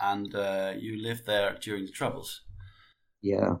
and 0.00 0.34
uh, 0.34 0.72
you 0.76 1.00
lived 1.00 1.26
there 1.26 1.56
during 1.60 1.86
the 1.86 1.92
Troubles. 1.92 2.42
Yeah. 3.22 3.56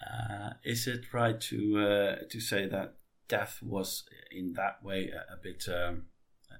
Uh, 0.00 0.50
is 0.64 0.86
it 0.86 1.12
right 1.12 1.40
to 1.40 1.78
uh, 1.78 2.16
to 2.30 2.40
say 2.40 2.66
that 2.66 2.96
death 3.28 3.60
was 3.62 4.04
in 4.30 4.52
that 4.52 4.82
way 4.82 5.10
a, 5.10 5.34
a 5.34 5.36
bit 5.42 5.64
um, 5.68 6.06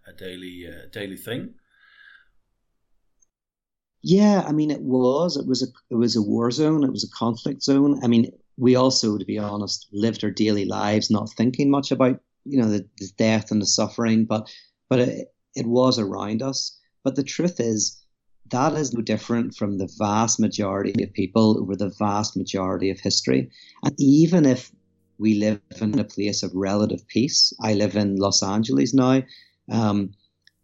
a 0.06 0.12
daily 0.12 0.66
uh, 0.66 0.86
daily 0.90 1.16
thing? 1.16 1.54
Yeah, 4.02 4.44
I 4.46 4.52
mean, 4.52 4.70
it 4.70 4.82
was. 4.82 5.36
It 5.36 5.46
was 5.46 5.62
a 5.62 5.66
it 5.90 5.96
was 5.96 6.16
a 6.16 6.22
war 6.22 6.50
zone. 6.50 6.84
It 6.84 6.92
was 6.92 7.04
a 7.04 7.16
conflict 7.16 7.62
zone. 7.62 8.00
I 8.02 8.06
mean, 8.06 8.30
we 8.56 8.76
also, 8.76 9.18
to 9.18 9.24
be 9.24 9.38
honest, 9.38 9.88
lived 9.92 10.24
our 10.24 10.30
daily 10.30 10.64
lives 10.64 11.10
not 11.10 11.30
thinking 11.30 11.70
much 11.70 11.90
about 11.90 12.20
you 12.44 12.58
know 12.60 12.68
the, 12.68 12.88
the 12.98 13.10
death 13.16 13.50
and 13.50 13.60
the 13.60 13.66
suffering, 13.66 14.24
but 14.24 14.50
but 14.88 15.00
it, 15.00 15.33
it 15.54 15.66
was 15.66 15.98
around 15.98 16.42
us. 16.42 16.78
But 17.02 17.16
the 17.16 17.22
truth 17.22 17.60
is, 17.60 18.00
that 18.50 18.74
is 18.74 18.92
no 18.92 19.00
different 19.00 19.54
from 19.54 19.78
the 19.78 19.90
vast 19.98 20.38
majority 20.38 21.02
of 21.02 21.12
people 21.12 21.58
over 21.60 21.76
the 21.76 21.94
vast 21.98 22.36
majority 22.36 22.90
of 22.90 23.00
history. 23.00 23.50
And 23.82 23.94
even 23.98 24.44
if 24.44 24.70
we 25.18 25.34
live 25.34 25.60
in 25.80 25.98
a 25.98 26.04
place 26.04 26.42
of 26.42 26.54
relative 26.54 27.06
peace, 27.08 27.52
I 27.60 27.74
live 27.74 27.96
in 27.96 28.16
Los 28.16 28.42
Angeles 28.42 28.92
now. 28.92 29.22
Um, 29.70 30.12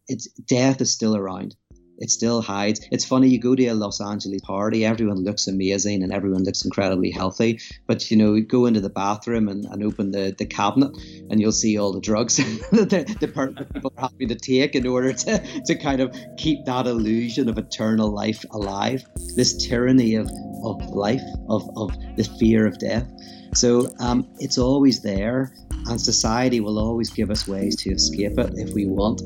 it's 0.09 0.29
death 0.29 0.81
is 0.81 0.93
still 0.93 1.17
around 1.17 1.57
it 2.01 2.11
still 2.11 2.41
hides. 2.41 2.81
It's 2.91 3.05
funny, 3.05 3.29
you 3.29 3.39
go 3.39 3.55
to 3.55 3.67
a 3.67 3.75
Los 3.75 4.01
Angeles 4.01 4.41
party, 4.41 4.85
everyone 4.85 5.23
looks 5.23 5.47
amazing 5.47 6.03
and 6.03 6.13
everyone 6.13 6.45
looks 6.45 6.65
incredibly 6.65 7.11
healthy. 7.11 7.61
But 7.87 8.11
you 8.11 8.17
know, 8.17 8.35
you 8.35 8.45
go 8.45 8.67
into 8.67 8.81
the 8.81 8.91
bathroom 8.91 9.49
and, 9.49 9.65
and 9.67 9.85
open 9.85 10.11
the, 10.11 10.35
the 10.37 10.47
cabinet 10.47 10.97
and 11.29 11.41
you'll 11.41 11.53
see 11.53 11.79
all 11.79 11.93
the 11.93 12.01
drugs 12.01 12.37
that 12.73 12.91
the, 12.91 13.27
the, 13.27 13.67
people 13.75 13.93
are 13.99 14.11
having 14.11 14.29
to 14.29 14.35
take 14.35 14.75
in 14.75 14.87
order 14.87 15.13
to, 15.13 15.63
to 15.67 15.75
kind 15.75 16.01
of 16.01 16.17
keep 16.37 16.65
that 16.65 16.87
illusion 16.87 17.49
of 17.49 17.59
eternal 17.59 18.11
life 18.11 18.45
alive. 18.53 19.05
This 19.37 19.69
tyranny 19.69 20.15
of, 20.15 20.29
of 20.65 20.81
life, 20.91 21.23
of, 21.49 21.69
of 21.77 21.91
the 22.17 22.25
fear 22.39 22.67
of 22.67 22.79
death. 22.79 23.07
So 23.55 23.93
um, 23.99 24.29
it's 24.39 24.59
always 24.59 25.03
there, 25.03 25.53
and 25.87 26.01
society 26.01 26.61
will 26.61 26.79
always 26.79 27.11
give 27.11 27.31
us 27.31 27.49
ways 27.49 27.77
to 27.83 27.91
escape 27.91 28.39
it 28.39 28.53
if 28.57 28.73
we 28.75 28.87
want. 28.87 29.21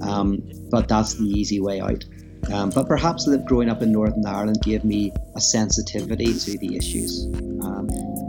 Um, 0.00 0.42
but 0.70 0.88
that's 0.88 1.14
the 1.14 1.24
easy 1.24 1.60
way 1.60 1.80
out. 1.80 2.04
Um, 2.52 2.70
but 2.70 2.86
perhaps 2.86 3.28
growing 3.46 3.70
up 3.70 3.82
in 3.82 3.92
Northern 3.92 4.24
Ireland 4.24 4.62
gave 4.62 4.84
me 4.84 5.12
a 5.34 5.40
sensitivity 5.40 6.32
to 6.32 6.58
the 6.58 6.76
issues. 6.76 7.26
Um, 7.62 7.88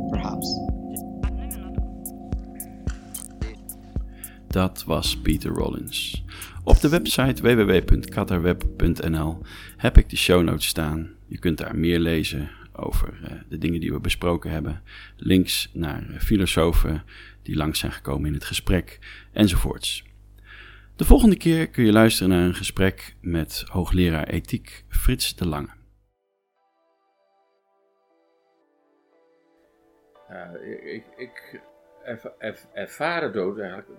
perhaps. 0.10 0.60
Dat 4.48 4.84
was 4.86 5.18
Peter 5.18 5.52
Rollins. 5.52 6.24
Op 6.64 6.80
de 6.80 6.90
website 6.90 7.42
www.katarweb.nl 7.42 9.42
heb 9.78 9.98
ik 9.98 10.10
de 10.10 10.16
show 10.16 10.44
notes 10.44 10.68
staan. 10.68 11.10
Je 11.28 11.38
kunt 11.38 11.58
daar 11.58 11.76
meer 11.76 12.00
lezen 12.00 12.50
over 12.72 13.20
uh, 13.24 13.30
de 13.50 13.58
dingen 13.58 13.80
die 13.80 13.92
we 13.92 14.00
besproken 14.00 14.52
hebben. 14.52 14.82
Links 15.18 15.70
naar 15.74 16.10
uh, 16.10 16.20
filosofen 16.20 17.04
die 17.44 17.56
langs 17.56 17.80
zijn 17.80 17.92
gekomen 17.92 18.28
in 18.28 18.34
het 18.34 18.46
gesprek 18.46 19.00
enzovoorts. 19.32 20.04
De 21.00 21.06
volgende 21.06 21.38
keer 21.38 21.70
kun 21.70 21.86
je 21.86 21.92
luisteren 21.92 22.30
naar 22.30 22.46
een 22.46 22.56
gesprek 22.56 23.16
met 23.22 23.66
hoogleraar 23.68 24.28
ethiek 24.28 24.86
Frits 24.88 25.36
de 25.36 25.48
Lange. 25.48 25.70
Uh, 30.32 30.94
ik, 30.94 31.06
ik 31.18 31.62
ervaar 32.74 33.22
de 33.22 33.32
dood 33.32 33.60
eigenlijk 33.60 33.90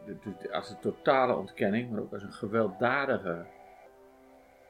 als 0.53 0.71
een 0.71 0.81
totale 0.81 1.35
ontkenning, 1.35 1.91
maar 1.91 2.01
ook 2.01 2.13
als 2.13 2.23
een 2.23 2.33
gewelddadige 2.33 3.47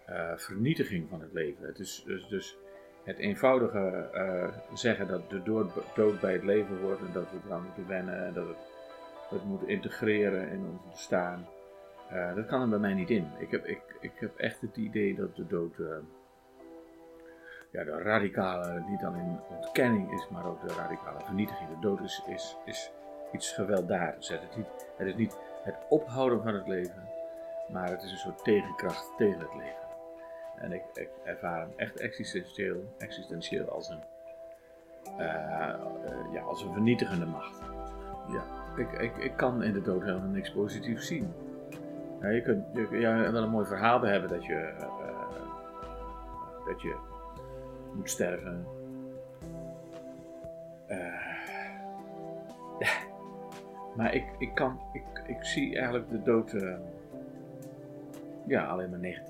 uh, 0.09 0.33
vernietiging 0.37 1.09
van 1.09 1.21
het 1.21 1.33
leven. 1.33 1.67
Het 1.67 1.79
is 1.79 2.03
dus, 2.07 2.27
dus 2.29 2.57
het 3.05 3.19
eenvoudige 3.19 4.11
uh, 4.15 4.77
zeggen 4.77 5.09
dat 5.09 5.31
de 5.31 5.43
dood, 5.95 6.21
bij 6.21 6.33
het 6.33 6.45
leven 6.45 6.81
wordt 6.81 7.01
en 7.01 7.13
dat 7.13 7.31
we 7.31 7.39
eraan 7.47 7.63
moeten 7.63 7.87
wennen 7.87 8.27
en 8.27 8.35
dat 8.35 8.47
we 8.47 8.55
het 9.31 9.45
moeten 9.45 9.69
integreren 9.69 10.51
in 10.51 10.67
ons 10.67 10.91
bestaan. 10.91 11.47
Uh, 12.13 12.35
dat 12.35 12.47
kan 12.47 12.61
er 12.61 12.69
bij 12.69 12.79
mij 12.79 12.95
niet 12.95 13.11
in. 13.11 13.31
Ik 13.39 13.51
heb, 13.51 13.67
ik, 13.67 13.83
ik 14.01 14.13
heb 14.15 14.37
echt 14.37 14.61
het 14.61 14.77
idee 14.77 15.15
dat 15.15 15.37
de 15.37 15.47
dood 15.47 15.79
uh, 15.79 15.97
ja, 17.71 17.85
de 17.85 18.03
radicale, 18.03 18.83
niet 18.89 19.01
dan 19.01 19.17
in 19.17 19.41
ontkenning 19.49 20.13
is, 20.13 20.29
maar 20.29 20.47
ook 20.47 20.69
de 20.69 20.75
radicale 20.75 21.21
vernietiging. 21.25 21.69
De 21.69 21.81
dood 21.81 22.01
is, 22.01 22.23
is, 22.27 22.57
is 22.65 22.93
iets 23.33 23.53
gewelddadigs. 23.53 24.29
Het 24.29 24.57
niet, 24.57 24.67
het 24.97 25.07
is 25.07 25.15
niet 25.15 25.37
het 25.63 25.77
ophouden 25.89 26.43
van 26.43 26.55
het 26.55 26.67
leven, 26.69 27.09
maar 27.73 27.91
het 27.91 28.03
is 28.03 28.13
een 28.13 28.19
soort 28.19 28.45
tegenkracht 28.45 29.17
tegen 29.17 29.41
het 29.41 29.55
leven. 29.55 29.89
En 30.57 30.73
ik, 30.73 30.83
ik 30.95 31.11
ervaar 31.25 31.61
hem 31.61 31.73
echt 31.77 32.01
existentieel, 32.01 32.95
existentieel 32.99 33.69
als 33.69 33.89
een, 33.89 34.03
uh, 35.19 35.75
ja, 36.33 36.43
als 36.43 36.63
een 36.63 36.73
vernietigende 36.73 37.27
macht. 37.27 37.61
Ja, 38.29 38.45
ik, 38.77 38.93
ik, 38.93 39.17
ik 39.17 39.37
kan 39.37 39.63
in 39.63 39.73
de 39.73 39.83
dood 39.83 40.03
helemaal 40.03 40.29
niks 40.29 40.53
positiefs 40.53 41.07
zien. 41.07 41.33
Je 42.21 42.43
kunt 42.43 42.65
je, 42.91 42.99
ja, 42.99 43.33
wel 43.33 43.43
een 43.43 43.51
mooi 43.51 43.67
verhaal 43.67 44.01
hebben 44.03 44.31
dat 44.31 44.45
je, 44.45 44.73
uh, 44.81 44.87
dat 46.67 46.83
je 46.83 46.97
moet 47.95 48.11
sterven. 48.11 48.67
Uh, 50.89 50.99
maar 53.97 54.15
ik, 54.15 54.25
ik, 54.39 54.55
kan, 54.55 54.81
ik, 54.93 55.23
ik 55.27 55.45
zie 55.45 55.77
eigenlijk 55.77 56.11
de 56.11 56.23
dood 56.23 56.55
ja, 58.47 58.65
alleen 58.65 58.91
maar 58.91 58.99
negatief. 58.99 59.30